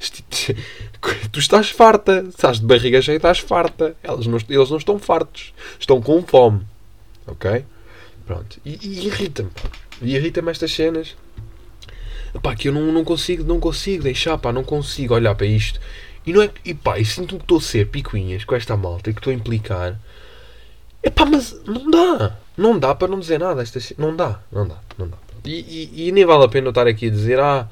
Tu 1.32 1.38
estás 1.38 1.70
farta. 1.70 2.24
Estás 2.28 2.60
de 2.60 2.66
barriga 2.66 3.00
cheia, 3.02 3.16
estás 3.16 3.38
farta. 3.38 3.96
Eles 4.02 4.26
não, 4.26 4.38
eles 4.48 4.70
não 4.70 4.78
estão 4.78 4.98
fartos. 4.98 5.52
Estão 5.78 6.00
com 6.00 6.22
fome. 6.22 6.66
Ok? 7.26 7.64
Pronto. 8.26 8.60
E, 8.64 8.78
e 8.82 9.06
irrita-me. 9.06 9.50
E 10.02 10.14
irrita-me 10.14 10.50
estas 10.50 10.72
cenas. 10.72 11.16
Pá, 12.42 12.54
que 12.54 12.68
eu 12.68 12.72
não, 12.72 12.92
não 12.92 13.04
consigo, 13.04 13.42
não 13.42 13.58
consigo 13.58 14.02
deixar, 14.02 14.36
pá, 14.36 14.52
não 14.52 14.62
consigo 14.62 15.14
olhar 15.14 15.34
para 15.34 15.46
isto 15.46 15.80
E 16.26 16.32
não 16.32 16.42
é. 16.42 16.50
E 16.64 16.74
pá, 16.74 16.98
e 16.98 17.04
sinto 17.04 17.36
que 17.36 17.42
estou 17.42 17.58
a 17.58 17.60
ser 17.60 17.88
picuinhas 17.88 18.44
com 18.44 18.54
esta 18.54 18.76
malta 18.76 19.12
que 19.12 19.18
estou 19.18 19.30
a 19.30 19.34
implicar. 19.34 19.98
É 21.02 21.10
pá, 21.10 21.24
mas 21.24 21.58
não 21.64 21.90
dá. 21.90 22.36
Não 22.56 22.78
dá 22.78 22.94
para 22.94 23.08
não 23.08 23.18
dizer 23.18 23.38
nada. 23.38 23.62
Esta, 23.62 23.78
não 23.96 24.14
dá, 24.14 24.40
não 24.52 24.66
dá, 24.66 24.76
não 24.98 25.08
dá. 25.08 25.16
E, 25.44 25.90
e, 25.94 26.08
e 26.08 26.12
nem 26.12 26.26
vale 26.26 26.44
a 26.44 26.48
pena 26.48 26.66
eu 26.66 26.70
estar 26.70 26.86
aqui 26.86 27.06
a 27.06 27.10
dizer, 27.10 27.40
ah, 27.40 27.68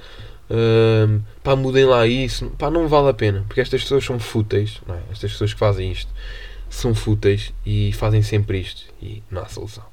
hum, 0.51 1.21
pá, 1.43 1.57
mudem 1.57 1.85
lá 1.85 2.07
isso. 2.07 2.47
Pá, 2.59 2.71
não 2.71 2.89
vale 2.89 3.09
a 3.11 3.15
pena. 3.15 3.45
Porque 3.47 3.61
estas 3.61 3.83
pessoas 3.83 4.05
são 4.05 4.19
fúteis, 4.19 4.81
é? 4.89 5.13
Estas 5.13 5.33
pessoas 5.33 5.53
que 5.53 5.59
fazem 5.59 5.91
isto 5.93 6.11
são 6.69 6.95
fúteis 6.95 7.53
e 7.65 7.93
fazem 7.93 8.23
sempre 8.23 8.61
isto. 8.61 8.83
E 9.03 9.23
não 9.31 9.43
há 9.43 9.47
solução. 9.47 9.85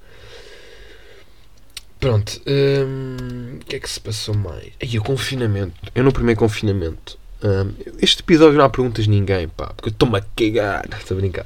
Pronto. 1.99 2.41
hum, 2.47 3.59
O 3.61 3.65
que 3.65 3.75
é 3.75 3.79
que 3.79 3.89
se 3.89 3.99
passou 3.99 4.35
mais? 4.35 4.73
Aí, 4.81 4.97
o 4.97 5.03
confinamento. 5.03 5.73
Eu 5.95 6.03
no 6.03 6.11
primeiro 6.11 6.39
confinamento. 6.39 7.17
hum, 7.43 7.73
este 8.01 8.21
episódio 8.21 8.57
não 8.57 8.65
há 8.65 8.69
perguntas 8.69 9.05
de 9.05 9.09
ninguém, 9.11 9.47
pá. 9.47 9.67
Porque 9.67 9.89
eu 9.89 9.91
estou-me 9.93 10.17
a 10.17 10.21
cagar. 10.35 10.85
Estou 10.99 11.15
a 11.17 11.19
brincar. 11.19 11.45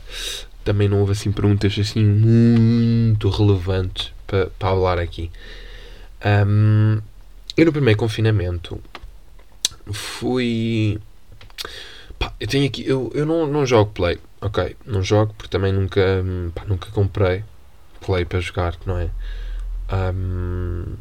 Também 0.63 0.89
não 0.89 0.99
houve 0.99 1.13
assim 1.13 1.31
perguntas 1.31 1.77
assim 1.79 2.03
muito 2.03 3.29
relevantes 3.29 4.11
para, 4.25 4.47
para 4.47 4.69
falar 4.69 4.99
aqui. 4.99 5.31
Hum, 6.45 6.99
eu 7.57 7.65
no 7.65 7.71
primeiro 7.73 7.99
confinamento 7.99 8.79
fui. 9.91 10.99
Pá, 12.19 12.31
eu 12.39 12.47
tenho 12.47 12.67
aqui. 12.67 12.87
Eu, 12.87 13.11
eu 13.13 13.25
não, 13.25 13.47
não 13.47 13.65
jogo 13.65 13.91
Play, 13.91 14.19
ok? 14.41 14.75
Não 14.85 15.03
jogo 15.03 15.33
porque 15.33 15.49
também 15.49 15.73
nunca, 15.73 16.23
pá, 16.53 16.63
nunca 16.65 16.89
comprei 16.91 17.43
Play 18.05 18.25
para 18.25 18.39
jogar, 18.39 18.75
não 18.85 18.99
é? 18.99 19.09
Hum, 20.13 20.95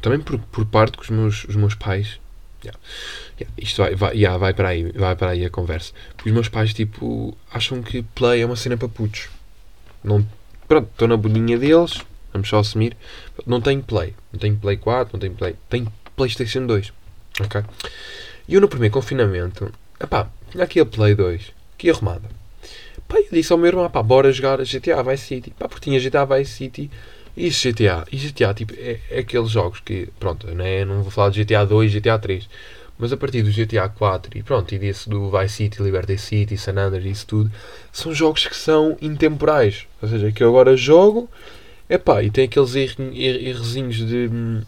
também 0.00 0.20
por, 0.20 0.38
por 0.38 0.66
parte 0.66 0.98
que 0.98 1.04
os 1.04 1.10
meus, 1.10 1.44
os 1.44 1.54
meus 1.56 1.74
pais. 1.74 2.18
yeah, 2.64 2.78
yeah, 3.40 3.54
isto 3.56 3.82
vai, 3.82 3.94
vai, 3.94 4.14
yeah, 4.14 4.36
vai 4.38 4.52
para 4.52 4.68
aí, 4.70 4.90
vai 4.92 5.14
para 5.14 5.30
aí 5.30 5.44
a 5.44 5.50
conversa. 5.50 5.92
Porque 6.16 6.30
os 6.30 6.34
meus 6.34 6.48
pais, 6.48 6.74
tipo, 6.74 7.36
acham 7.52 7.82
que 7.82 8.02
Play 8.02 8.42
é 8.42 8.46
uma 8.46 8.56
cena 8.56 8.76
para 8.76 8.88
putos. 8.88 9.28
Não, 10.02 10.26
pronto, 10.66 10.88
estou 10.90 11.06
na 11.06 11.16
bolinha 11.16 11.56
deles, 11.56 12.00
vamos 12.32 12.48
só 12.48 12.58
assumir. 12.58 12.96
Não 13.46 13.60
tenho 13.60 13.82
Play, 13.82 14.14
não 14.32 14.38
tenho 14.38 14.56
Play 14.56 14.76
4, 14.76 15.12
não 15.12 15.20
tenho 15.20 15.34
Play. 15.34 15.56
Tenho 15.68 15.92
PlayStation 16.16 16.66
2, 16.66 16.92
ok? 17.40 17.62
E 18.46 18.54
eu 18.54 18.60
no 18.60 18.68
primeiro 18.68 18.92
confinamento, 18.92 19.72
epá, 20.00 20.28
tinha 20.50 20.64
aqui 20.64 20.80
a 20.80 20.86
Play 20.86 21.14
2, 21.14 21.52
aqui 21.74 21.90
arrumada. 21.90 22.28
Pá, 23.08 23.18
eu 23.18 23.28
disse 23.30 23.52
ao 23.52 23.58
meu 23.58 23.68
irmão, 23.68 23.88
pá, 23.90 24.02
bora 24.02 24.32
jogar 24.32 24.58
GTA 24.62 25.02
Vice 25.02 25.26
City. 25.26 25.50
Pá, 25.58 25.68
porque 25.68 25.84
tinha 25.84 26.00
GTA 26.00 26.24
Vice 26.24 26.52
City 26.52 26.90
e 27.36 27.50
GTA. 27.50 28.06
E 28.10 28.16
GTA, 28.16 28.54
tipo, 28.54 28.74
é, 28.76 29.00
é 29.10 29.18
aqueles 29.20 29.50
jogos 29.50 29.80
que, 29.80 30.08
pronto, 30.18 30.46
não, 30.54 30.64
é, 30.64 30.84
não 30.84 31.02
vou 31.02 31.10
falar 31.10 31.30
de 31.30 31.44
GTA 31.44 31.64
2 31.64 31.92
GTA 31.92 32.18
3. 32.18 32.48
Mas 32.98 33.12
a 33.12 33.16
partir 33.16 33.42
do 33.42 33.50
GTA 33.50 33.88
4 33.88 34.38
e 34.38 34.42
pronto, 34.42 34.72
e 34.74 34.78
do 35.06 35.30
Vice 35.30 35.54
City, 35.54 35.82
Liberty 35.82 36.18
City, 36.18 36.56
San 36.56 36.76
Andreas, 36.76 37.04
isso 37.04 37.26
tudo, 37.26 37.50
são 37.90 38.14
jogos 38.14 38.46
que 38.46 38.56
são 38.56 38.96
intemporais. 39.00 39.86
Ou 40.00 40.08
seja, 40.08 40.30
que 40.30 40.42
eu 40.42 40.48
agora 40.48 40.76
jogo, 40.76 41.28
epá, 41.94 42.22
e 42.22 42.30
tem 42.30 42.44
aqueles 42.44 42.74
er- 42.74 42.96
errozinhos 43.46 43.96
de. 43.96 44.28
hum, 44.32 44.62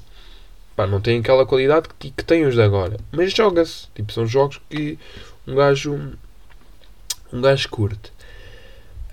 Pá, 0.76 0.86
não 0.88 1.00
tem 1.00 1.20
aquela 1.20 1.46
qualidade 1.46 1.88
que, 1.98 2.10
que 2.10 2.24
tem 2.24 2.44
os 2.44 2.54
de 2.54 2.60
agora. 2.62 2.96
Mas 3.12 3.32
joga-se. 3.32 3.86
Tipo, 3.94 4.12
são 4.12 4.26
jogos 4.26 4.60
que 4.68 4.98
um 5.46 5.54
gajo. 5.54 6.12
Um 7.32 7.40
gajo 7.40 7.68
curte. 7.68 8.12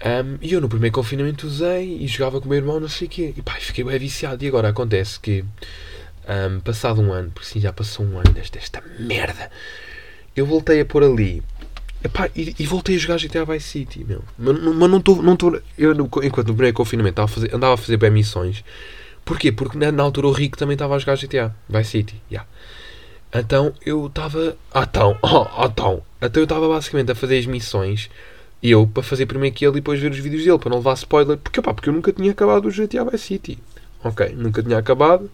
Um, 0.03 0.37
e 0.41 0.53
eu 0.53 0.59
no 0.61 0.67
primeiro 0.67 0.95
confinamento 0.95 1.45
usei 1.45 1.97
e 1.99 2.07
jogava 2.07 2.39
com 2.39 2.47
o 2.47 2.49
meu 2.49 2.57
irmão, 2.57 2.79
não 2.79 2.89
sei 2.89 3.07
o 3.07 3.09
quê. 3.09 3.33
E 3.37 3.41
pá, 3.43 3.53
fiquei 3.59 3.83
bem 3.83 3.99
viciado. 3.99 4.43
E 4.43 4.47
agora 4.47 4.69
acontece 4.69 5.19
que, 5.19 5.45
um, 6.27 6.59
passado 6.61 6.99
um 6.99 7.13
ano, 7.13 7.29
porque 7.31 7.47
sim, 7.47 7.59
já 7.59 7.71
passou 7.71 8.05
um 8.05 8.17
ano 8.17 8.31
desta, 8.33 8.57
desta 8.57 8.81
merda, 8.97 9.51
eu 10.35 10.45
voltei 10.47 10.81
a 10.81 10.85
pôr 10.85 11.03
ali. 11.03 11.43
Epá, 12.03 12.29
e, 12.35 12.55
e 12.57 12.65
voltei 12.65 12.95
a 12.95 12.99
jogar 12.99 13.17
GTA 13.17 13.45
Vice 13.45 13.67
City, 13.67 14.03
meu. 14.03 14.23
Mas, 14.37 14.59
mas 14.59 14.89
não 14.89 14.97
estou. 14.97 15.21
Não 15.21 15.37
eu, 15.77 15.91
enquanto 15.93 16.47
no 16.47 16.53
primeiro 16.55 16.75
confinamento 16.75 17.13
estava 17.13 17.25
a 17.25 17.33
fazer, 17.33 17.55
andava 17.55 17.73
a 17.75 17.77
fazer 17.77 17.97
bem 17.97 18.09
missões. 18.09 18.63
Porquê? 19.23 19.51
Porque 19.51 19.77
na, 19.77 19.91
na 19.91 20.03
altura 20.03 20.27
o 20.27 20.31
Rico 20.31 20.57
também 20.57 20.73
estava 20.73 20.95
a 20.95 20.99
jogar 20.99 21.15
GTA 21.15 21.55
Vice 21.69 21.91
City. 21.91 22.21
Yeah. 22.31 22.49
Então 23.33 23.73
eu 23.85 24.07
estava. 24.07 24.57
Ah, 24.73 24.87
então, 24.89 25.17
ah, 25.23 25.67
então. 25.71 26.01
Então 26.21 26.41
eu 26.41 26.45
estava 26.45 26.67
basicamente 26.67 27.11
a 27.11 27.15
fazer 27.15 27.37
as 27.37 27.45
missões. 27.45 28.09
E 28.63 28.71
eu 28.71 28.85
para 28.85 29.01
fazer 29.01 29.25
primeiro 29.25 29.55
ele 29.59 29.69
e 29.69 29.73
depois 29.75 29.99
ver 29.99 30.11
os 30.11 30.19
vídeos 30.19 30.43
dele 30.43 30.57
para 30.57 30.69
não 30.69 30.77
levar 30.77 30.93
spoiler. 30.93 31.37
Porque, 31.37 31.61
pá, 31.61 31.73
porque 31.73 31.89
eu 31.89 31.93
nunca 31.93 32.11
tinha 32.11 32.31
acabado 32.31 32.67
o 32.67 32.71
GTA 32.71 33.05
Vice 33.05 33.25
City. 33.25 33.59
Ok, 34.03 34.33
nunca 34.35 34.63
tinha 34.63 34.77
acabado. 34.77 35.29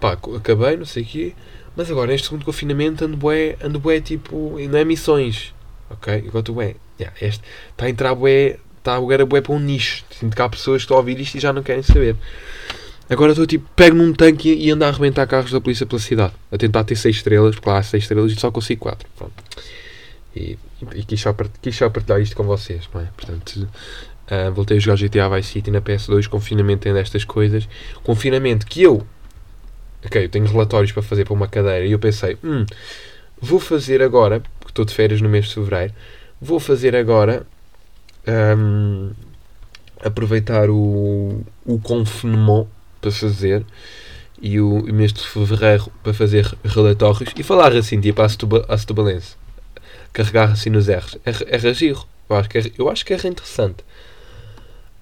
Pá, 0.00 0.12
acabei, 0.12 0.76
não 0.76 0.84
sei 0.84 1.02
o 1.02 1.06
quê. 1.06 1.34
Mas 1.76 1.90
agora 1.90 2.10
neste 2.10 2.28
segundo 2.28 2.44
confinamento 2.44 3.04
ando 3.04 3.16
bué, 3.16 3.56
ando 3.62 3.80
bué 3.80 4.00
tipo. 4.00 4.56
Não 4.58 4.78
é 4.78 4.84
missões. 4.84 5.52
Ok? 5.90 6.24
Agora 6.26 6.38
estou 6.40 6.54
bué. 6.54 6.76
Yeah, 6.98 7.16
este 7.20 7.42
está 7.70 7.86
a 7.86 7.90
entrar 7.90 8.14
bué. 8.14 8.58
Está 8.78 8.94
agora 8.94 9.26
bué 9.26 9.40
para 9.40 9.52
um 9.52 9.60
nicho. 9.60 10.04
Sinto 10.10 10.34
que 10.34 10.42
há 10.42 10.48
pessoas 10.48 10.82
que 10.82 10.84
estão 10.84 10.96
a 10.96 11.00
ouvir 11.00 11.18
isto 11.20 11.36
e 11.36 11.40
já 11.40 11.52
não 11.52 11.62
querem 11.62 11.82
saber. 11.82 12.16
Agora 13.10 13.32
estou 13.32 13.46
tipo, 13.46 13.68
pego 13.74 13.96
num 13.96 14.12
tanque 14.12 14.52
e, 14.52 14.70
ando 14.70 14.84
a 14.84 14.88
arrebentar 14.88 15.26
carros 15.26 15.50
da 15.50 15.60
polícia 15.60 15.86
pela 15.86 16.00
cidade. 16.00 16.34
A 16.52 16.58
tentar 16.58 16.84
ter 16.84 16.94
6 16.94 17.16
estrelas, 17.16 17.54
porque 17.54 17.68
lá 17.68 17.78
há 17.78 17.82
6 17.82 18.04
estrelas 18.04 18.32
e 18.32 18.36
só 18.36 18.50
consigo 18.50 18.82
4. 18.82 19.08
Pronto. 19.16 19.32
E, 20.36 20.58
e, 20.82 21.00
e 21.00 21.04
quis, 21.04 21.20
só 21.20 21.34
quis 21.62 21.74
só 21.74 21.88
partilhar 21.88 22.20
isto 22.20 22.36
com 22.36 22.44
vocês, 22.44 22.88
não 22.92 23.00
é? 23.00 23.08
Portanto, 23.16 23.68
ah, 24.30 24.50
voltei 24.50 24.76
a 24.76 24.80
jogar 24.80 24.96
GTA 24.96 25.28
Vice 25.30 25.52
City 25.52 25.70
na 25.70 25.80
PS2. 25.80 26.28
Confinamento 26.28 26.82
tem 26.82 26.92
destas 26.92 27.24
coisas. 27.24 27.66
Confinamento 28.02 28.66
que 28.66 28.82
eu. 28.82 29.06
Ok, 30.04 30.24
eu 30.24 30.28
tenho 30.28 30.46
relatórios 30.46 30.92
para 30.92 31.02
fazer 31.02 31.24
para 31.24 31.34
uma 31.34 31.48
cadeira 31.48 31.84
e 31.84 31.92
eu 31.92 31.98
pensei, 31.98 32.36
hum, 32.44 32.64
vou 33.40 33.58
fazer 33.58 34.00
agora, 34.00 34.42
estou 34.78 34.84
de 34.84 34.94
férias 34.94 35.20
no 35.20 35.28
mês 35.28 35.46
de 35.46 35.54
fevereiro, 35.54 35.92
vou 36.40 36.60
fazer 36.60 36.94
agora. 36.94 37.46
ahm, 38.26 39.10
aproveitar 40.00 40.70
o, 40.70 41.42
o 41.66 41.80
confinement 41.80 42.68
para 43.00 43.10
fazer 43.10 43.64
e 44.40 44.60
o, 44.60 44.82
mês 44.92 45.12
de 45.12 45.26
fevereiro 45.26 45.90
para 46.04 46.14
fazer 46.14 46.56
relatórios 46.64 47.32
e 47.36 47.42
falar 47.42 47.74
assim, 47.74 48.00
tipo 48.00 48.22
a 48.22 48.28
setubalense. 48.78 49.34
Carregar 50.12 50.52
assim 50.52 50.70
nos 50.70 50.86
R's. 50.88 51.18
R, 51.24 51.44
R 51.48 51.74
giro. 51.74 52.06
Eu 52.30 52.36
acho 52.36 52.48
que 52.48 52.58
é, 52.58 52.72
eu 52.78 52.88
acho 52.88 53.04
que 53.04 53.12
é 53.12 53.16
interessante. 53.16 53.84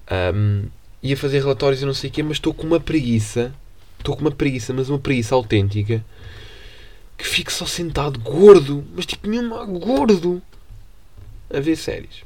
Ahm, 0.09 0.65
ia 1.03 1.15
fazer 1.15 1.39
relatórios 1.39 1.81
e 1.81 1.85
não 1.85 1.93
sei 1.93 2.09
o 2.09 2.13
quê, 2.13 2.23
mas 2.23 2.37
estou 2.37 2.53
com 2.53 2.65
uma 2.65 2.79
preguiça. 2.79 3.53
Estou 3.99 4.15
com 4.15 4.21
uma 4.21 4.31
preguiça, 4.31 4.73
mas 4.73 4.89
uma 4.89 4.99
preguiça 4.99 5.35
autêntica. 5.35 6.03
Que 7.17 7.25
fico 7.25 7.51
só 7.51 7.65
sentado 7.65 8.19
gordo. 8.19 8.83
Mas 8.95 9.05
tipo, 9.05 9.27
nenhuma 9.27 9.65
gordo. 9.65 10.41
A 11.53 11.59
ver 11.59 11.75
séries. 11.75 12.23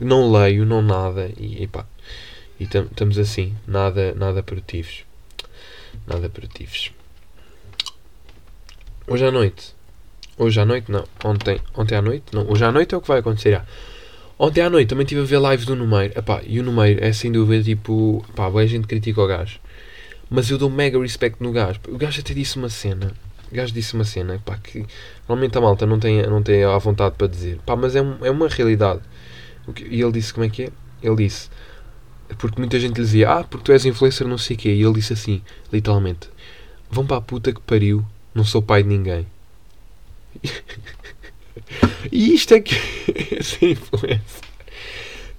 Não 0.00 0.30
leio, 0.30 0.64
não 0.64 0.82
nada. 0.82 1.30
E 1.36 1.62
epá. 1.62 1.86
E 2.60 2.64
estamos 2.64 3.18
assim. 3.18 3.54
Nada, 3.66 4.14
nada 4.14 4.42
produtivos. 4.42 5.04
Nada 6.06 6.28
produtivos. 6.28 6.92
Hoje 9.06 9.24
à 9.24 9.30
noite. 9.30 9.74
Hoje 10.36 10.60
à 10.60 10.64
noite, 10.64 10.90
não. 10.90 11.04
Ontem, 11.24 11.60
ontem 11.74 11.96
à 11.96 12.02
noite, 12.02 12.26
não. 12.32 12.48
Hoje 12.48 12.64
à 12.64 12.70
noite 12.70 12.94
é 12.94 12.98
o 12.98 13.00
que 13.00 13.08
vai 13.08 13.18
acontecer. 13.18 13.52
já. 13.52 13.64
Ontem 14.38 14.60
à 14.60 14.70
noite 14.70 14.88
também 14.88 15.02
estive 15.02 15.22
a 15.22 15.24
ver 15.24 15.38
live 15.38 15.64
do 15.64 15.74
Numeiro. 15.74 16.16
Epá, 16.16 16.40
e 16.46 16.60
o 16.60 16.62
Numeiro 16.62 17.02
é 17.02 17.12
sem 17.12 17.32
dúvida 17.32 17.64
tipo. 17.64 18.24
Pá, 18.36 18.46
a 18.46 18.66
gente 18.66 18.86
critica 18.86 19.20
o 19.20 19.26
gajo. 19.26 19.58
Mas 20.30 20.48
eu 20.50 20.58
dou 20.58 20.70
mega 20.70 21.00
respect 21.00 21.42
no 21.42 21.50
gajo. 21.50 21.80
O 21.88 21.96
gajo 21.98 22.20
até 22.20 22.34
disse 22.34 22.56
uma 22.56 22.68
cena. 22.68 23.12
O 23.50 23.54
gajo 23.54 23.72
disse 23.72 23.94
uma 23.94 24.04
cena 24.04 24.40
pá, 24.44 24.56
que 24.58 24.84
normalmente 25.28 25.56
a 25.56 25.60
malta 25.60 25.86
não 25.86 25.98
tem, 25.98 26.22
não 26.22 26.42
tem 26.42 26.64
a 26.64 26.76
vontade 26.78 27.14
para 27.16 27.26
dizer. 27.26 27.58
Pá, 27.64 27.74
mas 27.76 27.96
é, 27.96 28.02
um- 28.02 28.24
é 28.24 28.30
uma 28.30 28.48
realidade. 28.48 29.00
E 29.90 30.00
ele 30.00 30.12
disse 30.12 30.32
como 30.32 30.44
é 30.46 30.48
que 30.50 30.64
é? 30.64 30.70
Ele 31.02 31.16
disse. 31.16 31.48
Porque 32.38 32.58
muita 32.60 32.78
gente 32.78 32.94
dizia, 32.94 33.30
ah, 33.30 33.44
porque 33.44 33.64
tu 33.64 33.72
és 33.72 33.84
influencer, 33.86 34.26
não 34.26 34.36
sei 34.38 34.54
o 34.56 34.58
quê. 34.58 34.68
E 34.70 34.82
ele 34.82 34.92
disse 34.94 35.12
assim, 35.14 35.42
literalmente: 35.72 36.28
Vão 36.90 37.06
para 37.06 37.16
a 37.18 37.20
puta 37.22 37.52
que 37.52 37.60
pariu, 37.60 38.04
não 38.34 38.44
sou 38.44 38.60
pai 38.62 38.82
de 38.82 38.88
ninguém. 38.90 39.26
e 42.12 42.34
isto 42.34 42.54
é 42.54 42.60
que 42.60 42.74
é 43.34 43.42
ser 43.42 43.70
influencer. 43.72 44.47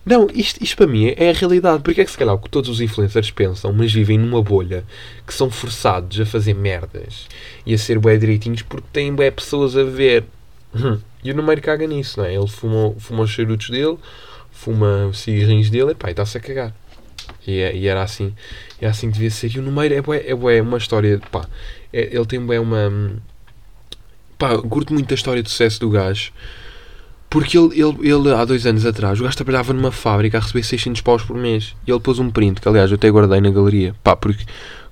Não, 0.09 0.27
isto, 0.33 0.63
isto 0.63 0.75
para 0.75 0.87
mim 0.87 1.13
é 1.15 1.29
a 1.29 1.33
realidade. 1.33 1.83
Porque 1.83 2.01
é 2.01 2.05
que 2.05 2.09
se 2.09 2.17
calhar 2.17 2.33
o 2.33 2.39
que 2.39 2.49
todos 2.49 2.67
os 2.67 2.81
influencers 2.81 3.29
pensam, 3.29 3.71
mas 3.71 3.93
vivem 3.93 4.17
numa 4.17 4.41
bolha 4.41 4.83
que 5.27 5.31
são 5.31 5.51
forçados 5.51 6.19
a 6.19 6.25
fazer 6.25 6.55
merdas 6.55 7.27
e 7.63 7.75
a 7.75 7.77
ser 7.77 7.99
bué 7.99 8.17
direitinhos 8.17 8.63
porque 8.63 8.87
têm 8.91 9.13
bué 9.13 9.29
pessoas 9.29 9.77
a 9.77 9.83
ver. 9.83 10.25
Hum. 10.73 10.97
E 11.23 11.31
o 11.31 11.35
número 11.35 11.61
caga 11.61 11.85
nisso, 11.85 12.19
não 12.19 12.25
é? 12.25 12.33
Ele 12.33 12.47
fuma, 12.47 12.95
fuma 12.97 13.21
os 13.23 13.29
charutos 13.29 13.69
dele, 13.69 13.99
fuma 14.51 15.05
os 15.11 15.19
cigarrinhos 15.19 15.69
dele 15.69 15.91
e 15.91 16.07
e 16.07 16.09
está-se 16.11 16.37
a 16.39 16.41
cagar. 16.41 16.73
E, 17.45 17.59
é- 17.59 17.75
e 17.75 17.87
era 17.87 18.01
assim, 18.01 18.33
é 18.81 18.87
assim 18.87 19.07
que 19.09 19.13
devia 19.13 19.29
ser. 19.29 19.55
E 19.55 19.59
o 19.59 19.61
número 19.61 19.93
é 19.93 20.01
bué, 20.01 20.23
é 20.25 20.33
bué 20.33 20.59
uma 20.59 20.79
história, 20.79 21.19
pá, 21.31 21.47
é- 21.93 22.09
ele 22.15 22.25
tem 22.25 22.39
bué 22.43 22.59
uma. 22.59 22.87
hum, 22.89 23.17
Pá, 24.39 24.57
curto 24.57 24.93
muito 24.93 25.13
a 25.13 25.15
história 25.15 25.43
de 25.43 25.49
sucesso 25.49 25.79
do 25.81 25.89
gajo. 25.89 26.31
Porque 27.29 27.57
ele, 27.57 27.79
ele, 27.79 28.09
ele, 28.09 28.33
há 28.33 28.43
dois 28.43 28.65
anos 28.65 28.85
atrás, 28.85 29.19
o 29.19 29.23
gajo 29.23 29.35
trabalhava 29.35 29.71
numa 29.71 29.91
fábrica 29.91 30.37
a 30.37 30.41
receber 30.41 30.63
600 30.63 31.01
paus 31.01 31.21
por 31.21 31.37
mês. 31.37 31.75
E 31.85 31.91
ele 31.91 31.99
pôs 31.99 32.17
um 32.17 32.31
print, 32.31 32.59
que 32.59 32.67
aliás 32.67 32.89
eu 32.89 32.95
até 32.95 33.09
guardei 33.09 33.39
na 33.39 33.51
galeria. 33.51 33.95
Pá, 34.03 34.15
porque 34.15 34.43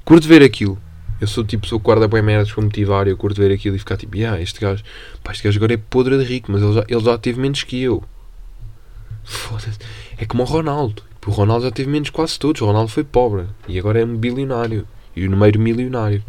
curto 0.06 0.28
ver 0.28 0.44
aquilo. 0.44 0.78
Eu 1.20 1.26
sou 1.26 1.44
tipo, 1.44 1.66
sou 1.66 1.80
guarda 1.80 2.08
bem 2.08 2.22
merdas 2.22 2.52
para 2.52 2.64
motivar. 2.64 3.08
Eu 3.08 3.18
curto 3.18 3.42
ver 3.42 3.52
aquilo 3.52 3.76
e 3.76 3.80
ficar 3.80 3.98
tipo, 3.98 4.16
ah, 4.18 4.40
este 4.40 4.60
gajo, 4.60 4.84
pá, 5.24 5.32
este 5.32 5.44
gajo 5.44 5.58
agora 5.58 5.74
é 5.74 5.78
podre 5.78 6.16
de 6.18 6.24
rico, 6.24 6.52
mas 6.52 6.62
ele 6.62 6.74
já, 6.74 6.86
ele 6.88 7.04
já 7.04 7.18
teve 7.18 7.42
menos 7.42 7.64
que 7.64 7.82
eu. 7.82 8.04
Foda-se. 9.24 9.80
É 10.18 10.26
como 10.26 10.44
o 10.44 10.46
Ronaldo. 10.46 11.02
O 11.26 11.32
Ronaldo 11.32 11.66
já 11.66 11.72
teve 11.72 11.90
menos 11.90 12.10
quase 12.10 12.40
todos. 12.40 12.62
O 12.62 12.66
Ronaldo 12.66 12.90
foi 12.90 13.04
pobre 13.04 13.48
e 13.68 13.78
agora 13.78 14.00
é 14.00 14.06
um 14.06 14.16
bilionário 14.16 14.88
e 15.14 15.28
o 15.28 15.30
número 15.30 15.60
milionário. 15.60 16.24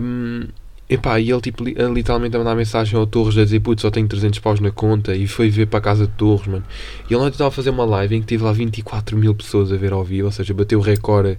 Um, 0.00 0.46
epá, 0.88 1.18
e 1.18 1.30
ele 1.30 1.40
tipo, 1.40 1.64
literalmente 1.64 2.36
a 2.36 2.38
mandar 2.38 2.54
mensagem 2.54 2.98
ao 2.98 3.06
Torres 3.06 3.36
a 3.38 3.44
dizer 3.44 3.60
putz, 3.60 3.82
só 3.82 3.90
tenho 3.90 4.06
300 4.06 4.38
paus 4.38 4.60
na 4.60 4.70
conta 4.70 5.14
e 5.14 5.26
foi 5.26 5.50
ver 5.50 5.66
para 5.66 5.78
a 5.78 5.82
casa 5.82 6.06
de 6.06 6.12
Torres, 6.12 6.46
mano. 6.46 6.64
E 7.08 7.14
ele 7.14 7.16
ontem 7.16 7.32
estava 7.32 7.48
a 7.48 7.50
fazer 7.50 7.70
uma 7.70 7.84
live 7.84 8.16
em 8.16 8.20
que 8.20 8.26
tive 8.26 8.44
lá 8.44 8.52
24 8.52 9.16
mil 9.16 9.34
pessoas 9.34 9.72
a 9.72 9.76
ver 9.76 9.92
ao 9.92 10.04
vivo, 10.04 10.26
ou 10.26 10.32
seja, 10.32 10.54
bateu 10.54 10.78
o 10.78 10.82
recorde, 10.82 11.38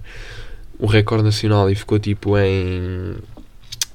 o 0.78 0.86
recorde 0.86 1.24
nacional 1.24 1.70
e 1.70 1.74
ficou 1.74 1.98
tipo 1.98 2.36
em. 2.38 3.16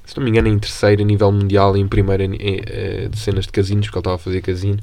Se 0.06 0.18
não 0.18 0.24
me 0.24 0.32
engano, 0.32 0.48
em 0.50 0.60
terceiro 0.60 1.02
a 1.02 1.06
nível 1.06 1.32
mundial 1.32 1.78
e 1.78 1.80
em 1.80 1.88
primeiro 1.88 2.24
em, 2.24 2.36
em, 2.36 2.62
eh, 2.66 3.08
de 3.10 3.18
cenas 3.18 3.46
de 3.46 3.52
casinos, 3.52 3.88
porque 3.88 3.98
ele 3.98 4.02
estava 4.02 4.16
a 4.16 4.20
fazer 4.20 4.42
casino. 4.42 4.80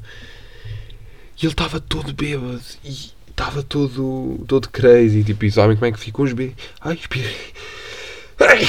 E 1.41 1.45
ele 1.45 1.53
estava 1.53 1.79
todo 1.79 2.13
bêbado 2.13 2.59
e 2.83 3.11
estava 3.29 3.63
todo, 3.63 4.43
todo 4.47 4.69
crazy. 4.69 5.23
Tipo, 5.23 5.45
e 5.45 5.51
sabem 5.51 5.75
como 5.75 5.85
é 5.85 5.91
que 5.91 5.99
ficam 5.99 6.25
os 6.25 6.33
B? 6.33 6.53
Ai, 6.81 6.95
espirrei. 6.95 7.35
Ai, 8.39 8.61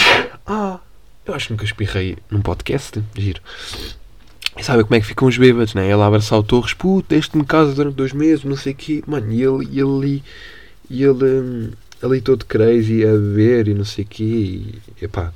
ah, 0.47 0.81
eu 1.27 1.35
acho 1.35 1.47
que 1.47 1.53
nunca 1.53 1.65
espirrei 1.65 2.17
num 2.31 2.41
podcast. 2.41 3.03
Giro. 3.17 3.41
E 4.57 4.63
sabem 4.63 4.85
como 4.85 4.95
é 4.95 5.01
que 5.01 5.07
ficam 5.07 5.29
os 5.29 5.39
bêbados, 5.39 5.75
né? 5.75 5.91
Ele 5.91 6.03
abraçar 6.03 6.39
o 6.39 6.43
Torres, 6.43 6.75
puto, 6.75 7.09
deste-me 7.09 7.45
casa 7.45 7.75
durante 7.75 7.95
dois 7.95 8.13
meses, 8.13 8.45
não 8.45 8.57
sei 8.57 8.73
o 8.73 8.77
quê. 8.77 9.03
Mano, 9.07 9.33
e 9.33 9.43
ele, 9.43 9.69
e 9.71 9.81
ele 9.81 10.23
e 10.91 11.03
ele 11.03 11.25
hum, 11.25 11.71
ali 12.03 12.21
todo 12.21 12.45
crazy 12.45 13.03
a 13.07 13.13
beber 13.13 13.69
e 13.69 13.75
não 13.75 13.85
sei 13.85 14.05
o 14.05 14.07
quê. 14.07 14.25
E, 14.25 14.75
epá, 15.01 15.33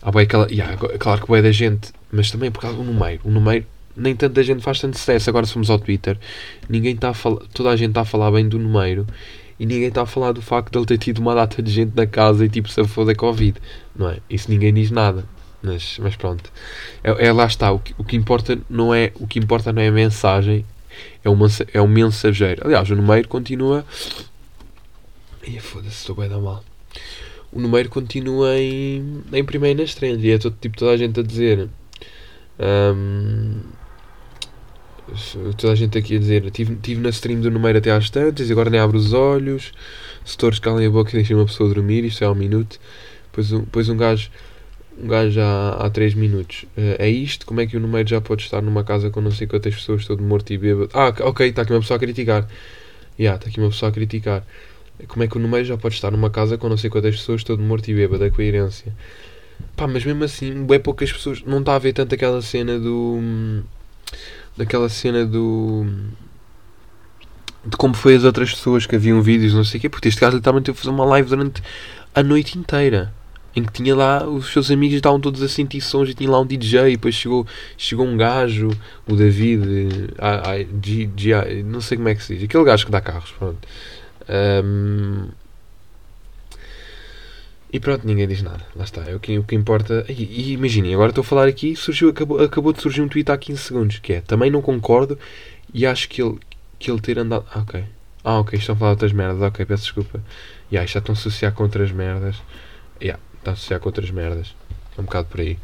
há 0.00 0.10
bem 0.10 0.22
aquela, 0.22 0.48
yeah, 0.50 0.76
claro 0.98 1.26
que 1.26 1.34
é 1.34 1.42
da 1.42 1.52
gente, 1.52 1.92
mas 2.10 2.30
também 2.30 2.50
por 2.50 2.60
causa 2.60 2.78
do 2.78 2.84
número. 2.84 3.20
O 3.24 3.30
número 3.30 3.66
nem 3.94 4.16
tanta 4.16 4.42
gente 4.42 4.62
faz 4.62 4.80
tanto 4.80 4.96
sucesso. 4.96 5.28
Agora, 5.28 5.44
se 5.44 5.52
formos 5.52 5.68
ao 5.68 5.78
Twitter, 5.78 6.18
ninguém 6.68 6.94
está 6.94 7.10
a 7.10 7.14
falar, 7.14 7.40
toda 7.52 7.70
a 7.70 7.76
gente 7.76 7.90
está 7.90 8.00
a 8.02 8.06
falar 8.06 8.30
bem 8.30 8.48
do 8.48 8.58
número 8.58 9.06
e 9.58 9.66
ninguém 9.66 9.88
está 9.88 10.02
a 10.02 10.06
falar 10.06 10.32
do 10.32 10.40
facto 10.40 10.72
de 10.72 10.78
ele 10.78 10.86
ter 10.86 10.98
tido 10.98 11.18
uma 11.18 11.34
data 11.34 11.62
de 11.62 11.70
gente 11.70 11.94
na 11.94 12.06
casa 12.06 12.44
e 12.44 12.48
tipo 12.48 12.68
se 12.68 12.82
for 12.84 13.04
da 13.04 13.14
Covid, 13.14 13.60
não 13.96 14.08
é? 14.08 14.18
Isso 14.30 14.50
ninguém 14.50 14.72
diz 14.72 14.90
nada. 14.90 15.24
Mas, 15.60 15.98
mas 15.98 16.14
pronto, 16.14 16.52
é, 17.02 17.26
é 17.26 17.32
lá 17.32 17.44
está. 17.44 17.72
O 17.72 17.80
que, 17.80 17.94
o 17.98 18.04
que 18.04 18.16
importa 18.16 18.58
não 18.70 18.94
é 18.94 19.12
o 19.16 19.26
que 19.26 19.38
importa 19.38 19.72
não 19.72 19.82
é 19.82 19.88
a 19.88 19.92
mensagem, 19.92 20.64
é 21.24 21.28
o, 21.28 21.36
é 21.74 21.80
o 21.80 21.88
mensageiro. 21.88 22.62
Aliás, 22.64 22.88
o 22.90 22.96
número 22.96 23.26
continua. 23.28 23.84
Ia 25.46 25.60
foda-se, 25.60 25.96
estou 25.96 26.14
bem 26.14 26.28
da 26.28 26.38
mal. 26.38 26.62
O 27.50 27.60
número 27.60 27.88
continua 27.88 28.56
em, 28.58 29.24
em 29.32 29.44
primeiro 29.44 29.80
nas 29.80 29.94
trends 29.94 30.22
e 30.22 30.30
é 30.30 30.38
todo, 30.38 30.56
tipo 30.60 30.76
toda 30.76 30.92
a 30.92 30.96
gente 30.96 31.18
a 31.18 31.22
dizer. 31.22 31.68
Um, 32.60 33.60
toda 35.56 35.72
a 35.72 35.76
gente 35.76 35.96
aqui 35.96 36.16
a 36.16 36.18
dizer, 36.18 36.44
estive 36.44 36.76
tive 36.76 37.00
na 37.00 37.10
stream 37.10 37.40
do 37.40 37.50
número 37.50 37.78
até 37.78 37.90
às 37.90 38.10
tantas 38.10 38.50
agora 38.50 38.70
nem 38.70 38.80
abro 38.80 38.98
os 38.98 39.12
olhos, 39.12 39.72
setores 40.24 40.58
calem 40.58 40.86
a 40.86 40.90
boca 40.90 41.10
e 41.10 41.14
deixem 41.14 41.36
uma 41.36 41.46
pessoa 41.46 41.72
dormir, 41.72 42.04
isto 42.04 42.24
é 42.24 42.30
um 42.30 42.34
minuto. 42.34 42.78
Depois 43.30 43.52
um, 43.52 43.60
depois 43.60 43.88
um 43.88 43.96
gajo, 43.96 44.30
um 45.00 45.06
gajo 45.06 45.40
há, 45.40 45.86
há 45.86 45.90
3 45.90 46.14
minutos. 46.14 46.64
Uh, 46.76 46.96
é 46.98 47.08
isto? 47.08 47.46
Como 47.46 47.60
é 47.60 47.66
que 47.66 47.76
o 47.76 47.80
número 47.80 48.08
já 48.08 48.20
pode 48.20 48.42
estar 48.42 48.60
numa 48.60 48.82
casa 48.82 49.10
com 49.10 49.20
não 49.20 49.30
sei 49.30 49.46
quantas 49.46 49.74
pessoas, 49.74 50.04
todo 50.04 50.22
morto 50.22 50.52
e 50.52 50.58
bêbado? 50.58 50.90
Ah, 50.92 51.14
ok, 51.20 51.48
está 51.48 51.62
aqui 51.62 51.72
uma 51.72 51.80
pessoa 51.80 51.96
a 51.96 52.00
criticar. 52.00 52.42
Já, 52.42 52.48
yeah, 53.18 53.36
está 53.36 53.48
aqui 53.48 53.60
uma 53.60 53.70
pessoa 53.70 53.90
a 53.90 53.92
criticar. 53.92 54.44
Como 55.06 55.22
é 55.22 55.28
que 55.28 55.36
o 55.36 55.40
número 55.40 55.64
já 55.64 55.76
pode 55.76 55.94
estar 55.94 56.10
numa 56.10 56.30
casa 56.30 56.58
com 56.58 56.68
não 56.68 56.76
sei 56.76 56.90
quantas 56.90 57.14
pessoas, 57.16 57.44
todo 57.44 57.62
morto 57.62 57.88
e 57.88 57.94
bêbado? 57.94 58.24
A 58.24 58.30
coerência. 58.30 58.92
Pá, 59.76 59.86
mas 59.86 60.04
mesmo 60.04 60.24
assim, 60.24 60.64
bem 60.64 60.80
poucas 60.80 61.12
pessoas. 61.12 61.42
Não 61.42 61.60
está 61.60 61.76
a 61.76 61.78
ver 61.78 61.92
tanto 61.92 62.14
aquela 62.14 62.42
cena 62.42 62.78
do. 62.78 63.62
Daquela 64.58 64.88
cena 64.88 65.24
do. 65.24 65.86
De 67.64 67.76
como 67.76 67.94
foi 67.94 68.16
as 68.16 68.24
outras 68.24 68.50
pessoas 68.50 68.86
que 68.86 68.96
haviam 68.96 69.22
vídeos, 69.22 69.54
não 69.54 69.62
sei 69.62 69.78
o 69.78 69.80
quê, 69.82 69.88
porque 69.88 70.08
este 70.08 70.20
gajo 70.20 70.36
literalmente 70.36 70.66
teve 70.66 70.78
a 70.78 70.80
fazer 70.82 70.90
uma 70.90 71.04
live 71.04 71.28
durante 71.28 71.62
a 72.14 72.22
noite 72.22 72.58
inteira. 72.58 73.14
Em 73.54 73.62
que 73.64 73.72
tinha 73.72 73.94
lá, 73.94 74.26
os 74.26 74.52
seus 74.52 74.70
amigos 74.70 74.96
estavam 74.96 75.20
todos 75.20 75.42
a 75.42 75.48
sentir 75.48 75.80
sons 75.80 76.08
e 76.10 76.14
tinha 76.14 76.30
lá 76.30 76.40
um 76.40 76.46
DJ. 76.46 76.88
E 76.88 76.96
depois 76.96 77.14
chegou, 77.14 77.46
chegou 77.76 78.04
um 78.04 78.16
gajo, 78.16 78.70
o 79.06 79.14
David, 79.14 80.14
a, 80.18 80.56
G, 80.84 81.08
G, 81.16 81.62
não 81.64 81.80
sei 81.80 81.96
como 81.96 82.08
é 82.08 82.14
que 82.14 82.22
se 82.22 82.34
diz, 82.34 82.44
aquele 82.44 82.64
gajo 82.64 82.84
que 82.84 82.92
dá 82.92 83.00
carros. 83.00 83.30
Pronto. 83.38 83.58
Um, 84.28 85.28
e 87.70 87.78
pronto, 87.78 88.06
ninguém 88.06 88.26
diz 88.26 88.42
nada. 88.42 88.64
Lá 88.74 88.84
está. 88.84 89.02
É 89.02 89.14
o 89.14 89.20
que, 89.20 89.38
o 89.38 89.44
que 89.44 89.54
importa. 89.54 90.04
E, 90.08 90.12
e 90.12 90.52
imaginem, 90.52 90.94
agora 90.94 91.10
estou 91.10 91.22
a 91.22 91.24
falar 91.24 91.46
aqui, 91.46 91.76
surgiu, 91.76 92.08
acabou, 92.08 92.42
acabou 92.42 92.72
de 92.72 92.80
surgir 92.80 93.02
um 93.02 93.08
tweet 93.08 93.30
há 93.30 93.36
15 93.36 93.60
segundos, 93.60 93.98
que 93.98 94.14
é 94.14 94.20
também 94.20 94.50
não 94.50 94.62
concordo 94.62 95.18
e 95.72 95.86
acho 95.86 96.08
que 96.08 96.22
ele, 96.22 96.38
que 96.78 96.90
ele 96.90 97.00
ter 97.00 97.18
andado. 97.18 97.44
Ah, 97.52 97.60
ok. 97.60 97.84
Ah, 98.24 98.38
ok, 98.40 98.58
estão 98.58 98.74
a 98.74 98.78
falar 98.78 98.90
outras 98.92 99.12
merdas. 99.12 99.42
Ok, 99.42 99.64
peço 99.66 99.82
desculpa. 99.84 100.22
Yeah, 100.72 100.90
já 100.90 100.98
estão 100.98 101.14
a 101.14 101.18
associar 101.18 101.52
com 101.52 101.62
outras 101.62 101.92
merdas. 101.92 102.36
Yeah, 103.00 103.20
está 103.38 103.50
a 103.50 103.54
associar 103.54 103.80
com 103.80 103.88
outras 103.88 104.10
merdas. 104.10 104.54
É 104.96 105.00
um 105.00 105.04
bocado 105.04 105.28
por 105.28 105.40
aí. 105.40 105.58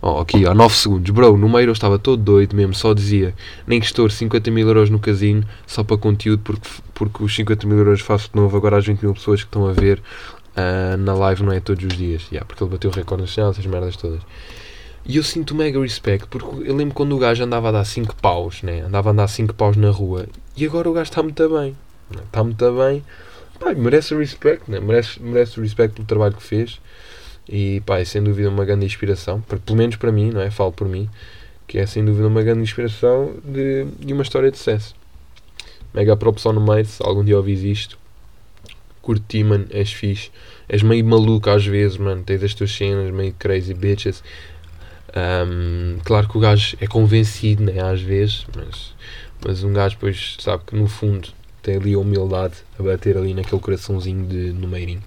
Oh, 0.00 0.20
aqui, 0.20 0.46
há 0.46 0.54
9 0.54 0.74
segundos. 0.74 1.10
Bro, 1.10 1.38
no 1.38 1.48
meio 1.48 1.68
eu 1.68 1.72
estava 1.72 1.98
todo 1.98 2.22
doido 2.22 2.54
mesmo, 2.54 2.74
só 2.74 2.92
dizia 2.92 3.34
nem 3.66 3.80
que 3.80 3.86
estou 3.86 4.08
50 4.08 4.50
mil 4.50 4.68
euros 4.68 4.90
no 4.90 4.98
casino 4.98 5.42
só 5.66 5.82
para 5.82 5.96
conteúdo, 5.96 6.42
porque, 6.44 6.68
porque 6.94 7.24
os 7.24 7.34
50 7.34 7.66
mil 7.66 7.78
euros 7.78 8.00
faço 8.02 8.30
de 8.30 8.36
novo 8.36 8.56
agora 8.56 8.76
às 8.76 8.86
20 8.86 9.02
mil 9.02 9.14
pessoas 9.14 9.40
que 9.42 9.48
estão 9.48 9.66
a 9.66 9.72
ver 9.72 10.02
uh, 10.56 10.96
na 10.96 11.14
live 11.14 11.42
não 11.42 11.52
é 11.52 11.60
todos 11.60 11.84
os 11.84 11.96
dias, 11.96 12.22
yeah, 12.30 12.44
porque 12.46 12.62
ele 12.62 12.70
bateu 12.70 12.90
o 12.90 12.92
recorde 12.92 13.22
nacional, 13.22 13.52
essas 13.52 13.66
merdas 13.66 13.96
todas. 13.96 14.20
E 15.04 15.18
eu 15.18 15.22
sinto 15.22 15.54
mega 15.54 15.80
respect, 15.80 16.26
porque 16.26 16.68
eu 16.68 16.74
lembro 16.74 16.94
quando 16.94 17.14
o 17.14 17.18
gajo 17.18 17.44
andava 17.44 17.68
a 17.68 17.72
dar 17.72 17.84
5 17.84 18.16
paus, 18.16 18.62
né? 18.62 18.80
andava 18.80 19.10
a 19.10 19.12
dar 19.12 19.28
5 19.28 19.54
paus 19.54 19.76
na 19.76 19.90
rua, 19.90 20.26
e 20.56 20.66
agora 20.66 20.90
o 20.90 20.92
gajo 20.92 21.10
está 21.10 21.22
muito 21.22 21.48
bem, 21.48 21.76
está 22.24 22.42
muito 22.42 22.72
bem, 22.72 23.04
pá, 23.60 23.72
merece 23.72 24.16
respect, 24.16 24.68
né? 24.68 24.80
merece, 24.80 25.22
merece 25.22 25.60
respeito 25.60 25.94
pelo 25.94 26.06
trabalho 26.06 26.34
que 26.34 26.42
fez, 26.42 26.80
e 27.48 27.80
pá, 27.86 28.00
é 28.00 28.04
sem 28.04 28.22
dúvida 28.22 28.48
uma 28.48 28.64
grande 28.64 28.84
inspiração, 28.84 29.40
pelo 29.42 29.78
menos 29.78 29.94
para 29.94 30.10
mim, 30.10 30.30
não 30.32 30.40
é? 30.40 30.50
Falo 30.50 30.72
por 30.72 30.88
mim, 30.88 31.08
que 31.68 31.78
é 31.78 31.86
sem 31.86 32.04
dúvida 32.04 32.26
uma 32.26 32.42
grande 32.42 32.62
inspiração 32.62 33.34
de, 33.44 33.84
de 34.00 34.12
uma 34.12 34.22
história 34.22 34.50
de 34.50 34.58
sucesso. 34.58 34.94
Mega 35.94 36.16
props 36.16 36.44
no 36.46 36.60
meio, 36.60 36.84
se 36.84 37.00
algum 37.02 37.24
dia 37.24 37.36
ouvis 37.36 37.62
isto, 37.62 37.96
curti, 39.06 39.44
mano, 39.44 39.66
és 39.70 39.92
fixe. 39.92 40.30
És 40.68 40.82
meio 40.82 41.04
maluco 41.04 41.48
às 41.48 41.64
vezes, 41.64 41.96
mano. 41.96 42.24
Tens 42.24 42.42
as 42.42 42.54
tuas 42.54 42.72
cenas, 42.72 43.12
meio 43.12 43.32
crazy 43.38 43.72
bitches. 43.72 44.22
Um, 45.16 45.98
claro 46.04 46.28
que 46.28 46.36
o 46.36 46.40
gajo 46.40 46.76
é 46.80 46.86
convencido, 46.86 47.62
né, 47.62 47.80
às 47.80 48.02
vezes, 48.02 48.46
mas, 48.54 48.94
mas 49.42 49.64
um 49.64 49.72
gajo 49.72 49.94
depois 49.94 50.36
sabe 50.40 50.64
que 50.66 50.76
no 50.76 50.86
fundo 50.86 51.28
tem 51.62 51.76
ali 51.76 51.94
a 51.94 51.98
humildade 51.98 52.56
a 52.78 52.82
bater 52.82 53.16
ali 53.16 53.32
naquele 53.32 53.60
coraçãozinho 53.60 54.26
de 54.26 54.52
numeirinho. 54.52 55.02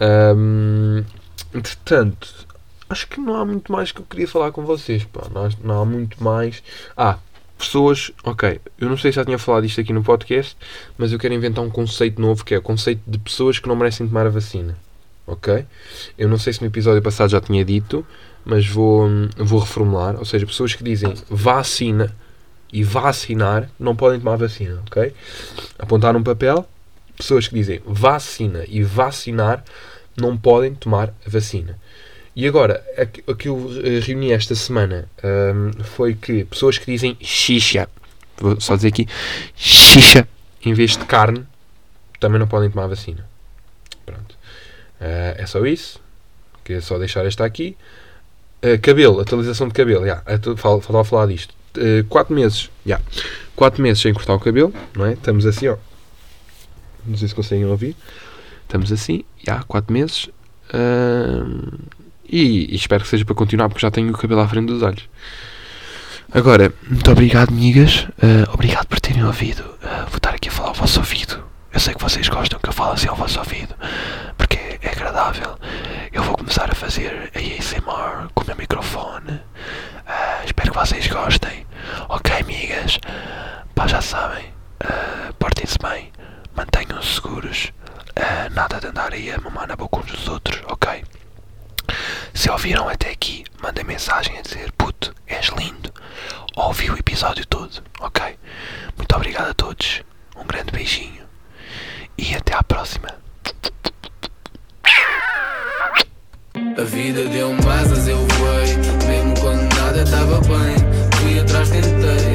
Um, 0.00 1.04
entretanto, 1.52 2.46
acho 2.88 3.06
que 3.06 3.20
não 3.20 3.34
há 3.34 3.44
muito 3.44 3.70
mais 3.70 3.92
que 3.92 4.00
eu 4.00 4.06
queria 4.06 4.26
falar 4.26 4.50
com 4.50 4.64
vocês, 4.64 5.04
pá. 5.04 5.26
Não, 5.32 5.44
há, 5.44 5.50
não 5.62 5.82
há 5.82 5.84
muito 5.84 6.22
mais. 6.22 6.62
Ah, 6.96 7.18
pessoas, 7.60 8.10
ok, 8.24 8.60
eu 8.80 8.88
não 8.88 8.96
sei 8.96 9.12
se 9.12 9.16
já 9.16 9.24
tinha 9.24 9.38
falado 9.38 9.64
isto 9.64 9.80
aqui 9.80 9.92
no 9.92 10.02
podcast, 10.02 10.56
mas 10.96 11.12
eu 11.12 11.18
quero 11.18 11.34
inventar 11.34 11.62
um 11.62 11.70
conceito 11.70 12.20
novo 12.20 12.44
que 12.44 12.54
é 12.54 12.58
o 12.58 12.62
conceito 12.62 13.02
de 13.06 13.18
pessoas 13.18 13.58
que 13.58 13.68
não 13.68 13.76
merecem 13.76 14.08
tomar 14.08 14.26
a 14.26 14.30
vacina. 14.30 14.76
Ok? 15.26 15.64
Eu 16.18 16.28
não 16.28 16.38
sei 16.38 16.52
se 16.52 16.60
no 16.60 16.66
episódio 16.66 17.00
passado 17.00 17.30
já 17.30 17.40
tinha 17.40 17.64
dito, 17.64 18.04
mas 18.44 18.66
vou, 18.66 19.08
vou 19.36 19.60
reformular. 19.60 20.16
Ou 20.18 20.24
seja, 20.24 20.44
pessoas 20.44 20.74
que 20.74 20.82
dizem 20.82 21.14
vacina 21.28 22.12
e 22.72 22.82
vacinar 22.82 23.70
não 23.78 23.94
podem 23.94 24.18
tomar 24.18 24.36
vacina. 24.36 24.82
Ok? 24.86 25.12
Apontar 25.78 26.16
um 26.16 26.22
papel. 26.22 26.66
Pessoas 27.16 27.46
que 27.46 27.54
dizem 27.54 27.80
vacina 27.86 28.64
e 28.66 28.82
vacinar 28.82 29.62
não 30.16 30.36
podem 30.36 30.74
tomar 30.74 31.14
a 31.24 31.30
vacina. 31.30 31.78
E 32.34 32.46
agora, 32.46 32.84
o 33.26 33.34
que 33.34 33.48
eu 33.48 33.70
eh, 33.84 34.00
reuni 34.00 34.32
esta 34.32 34.54
semana 34.54 35.08
um, 35.22 35.82
foi 35.82 36.14
que 36.14 36.44
pessoas 36.44 36.78
que 36.78 36.86
dizem 36.86 37.16
xixa, 37.20 37.88
vou 38.38 38.60
só 38.60 38.76
dizer 38.76 38.88
aqui, 38.88 39.08
xixa, 39.56 40.26
em 40.64 40.72
vez 40.72 40.96
de 40.96 41.04
carne, 41.04 41.44
também 42.20 42.38
não 42.38 42.46
podem 42.46 42.70
tomar 42.70 42.86
vacina. 42.86 43.26
Pronto. 44.06 44.34
Uh, 45.00 45.34
é 45.36 45.46
só 45.46 45.64
isso. 45.64 45.98
Queria 46.62 46.82
só 46.82 46.98
deixar 46.98 47.24
esta 47.26 47.44
aqui. 47.44 47.76
Uh, 48.62 48.78
cabelo, 48.80 49.20
atualização 49.20 49.66
de 49.66 49.74
cabelo. 49.74 50.04
Yeah, 50.04 50.22
faltava 50.56 51.02
falar 51.02 51.26
disto. 51.26 51.54
4 52.08 52.32
uh, 52.32 52.36
meses. 52.36 52.70
Yeah. 52.86 53.04
4 53.56 53.82
meses 53.82 54.02
sem 54.02 54.12
cortar 54.12 54.34
o 54.34 54.40
cabelo, 54.40 54.72
não 54.94 55.06
é? 55.06 55.14
Estamos 55.14 55.46
assim, 55.46 55.68
ó. 55.68 55.76
Não 57.06 57.16
sei 57.16 57.28
se 57.28 57.34
conseguem 57.34 57.64
ouvir. 57.64 57.96
Estamos 58.62 58.92
assim, 58.92 59.24
já, 59.38 59.52
yeah, 59.54 59.64
4 59.66 59.92
meses. 59.92 60.28
Uh, 60.72 61.79
e, 62.30 62.72
e, 62.72 62.76
espero 62.76 63.02
que 63.02 63.08
seja 63.08 63.24
para 63.24 63.34
continuar, 63.34 63.68
porque 63.68 63.80
já 63.80 63.90
tenho 63.90 64.10
o 64.10 64.16
cabelo 64.16 64.40
à 64.40 64.48
frente 64.48 64.68
dos 64.68 64.82
olhos. 64.82 65.08
Agora, 66.32 66.72
muito 66.88 67.10
obrigado, 67.10 67.48
amigas. 67.48 68.06
Uh, 68.22 68.52
obrigado 68.52 68.86
por 68.86 69.00
terem 69.00 69.24
ouvido. 69.24 69.62
Uh, 69.82 70.06
vou 70.06 70.16
estar 70.16 70.34
aqui 70.34 70.48
a 70.48 70.52
falar 70.52 70.68
ao 70.68 70.74
vosso 70.74 71.00
ouvido. 71.00 71.42
Eu 71.72 71.80
sei 71.80 71.94
que 71.94 72.02
vocês 72.02 72.28
gostam 72.28 72.58
que 72.60 72.68
eu 72.68 72.72
fale 72.72 72.94
assim 72.94 73.08
ao 73.08 73.16
vosso 73.16 73.38
ouvido, 73.38 73.74
porque 74.36 74.56
é 74.80 74.90
agradável. 74.90 75.58
Eu 76.12 76.22
fazer 76.90 77.30
a 77.34 77.38
ASMR 77.38 78.28
com 78.34 78.42
o 78.42 78.46
meu 78.46 78.56
microfone. 78.56 79.30
Uh, 79.30 80.44
espero 80.44 80.72
que 80.72 80.78
vocês 80.78 81.06
gostem. 81.06 81.64
Ok, 82.08 82.34
amigas? 82.40 82.98
Pá, 83.74 83.86
já 83.86 84.00
sabem. 84.00 84.46
Uh, 84.82 85.32
Portem-se 85.34 85.76
bem. 85.80 86.10
Mantenham-se 86.56 87.14
seguros. 87.14 87.70
Uh, 88.18 88.52
nada 88.54 88.80
de 88.80 88.88
andar 88.88 89.12
aí 89.12 89.30
a 89.30 89.38
mamar 89.38 89.68
na 89.68 89.76
boca 89.76 90.00
uns 90.00 90.10
dos 90.10 90.26
outros, 90.26 90.60
ok? 90.68 91.04
Se 92.34 92.50
ouviram 92.50 92.88
até 92.88 93.10
aqui, 93.10 93.44
mandem 93.62 93.84
mensagem 93.84 94.38
a 94.38 94.42
dizer 94.42 94.72
puto, 94.72 95.14
és 95.26 95.48
lindo. 95.58 95.92
Ouvi 96.56 96.90
o 96.90 96.98
episódio 96.98 97.46
todo, 97.46 97.82
ok? 98.00 98.38
Muito 98.96 99.16
obrigado 99.16 99.50
a 99.50 99.54
todos. 99.54 100.02
Um 100.36 100.44
grande 100.44 100.72
beijinho. 100.72 101.24
E 102.16 102.34
até 102.34 102.54
à 102.54 102.62
próxima. 102.62 103.08
A 106.54 106.84
vida 106.84 107.24
deu-me 107.28 107.68
asas, 107.68 108.08
eu 108.08 108.26
voei. 108.26 108.76
Mesmo 109.06 109.40
quando 109.40 109.74
nada 109.74 110.02
estava 110.02 110.40
bem, 110.40 110.76
fui 111.20 111.38
atrás, 111.38 111.68
tentei. 111.70 112.29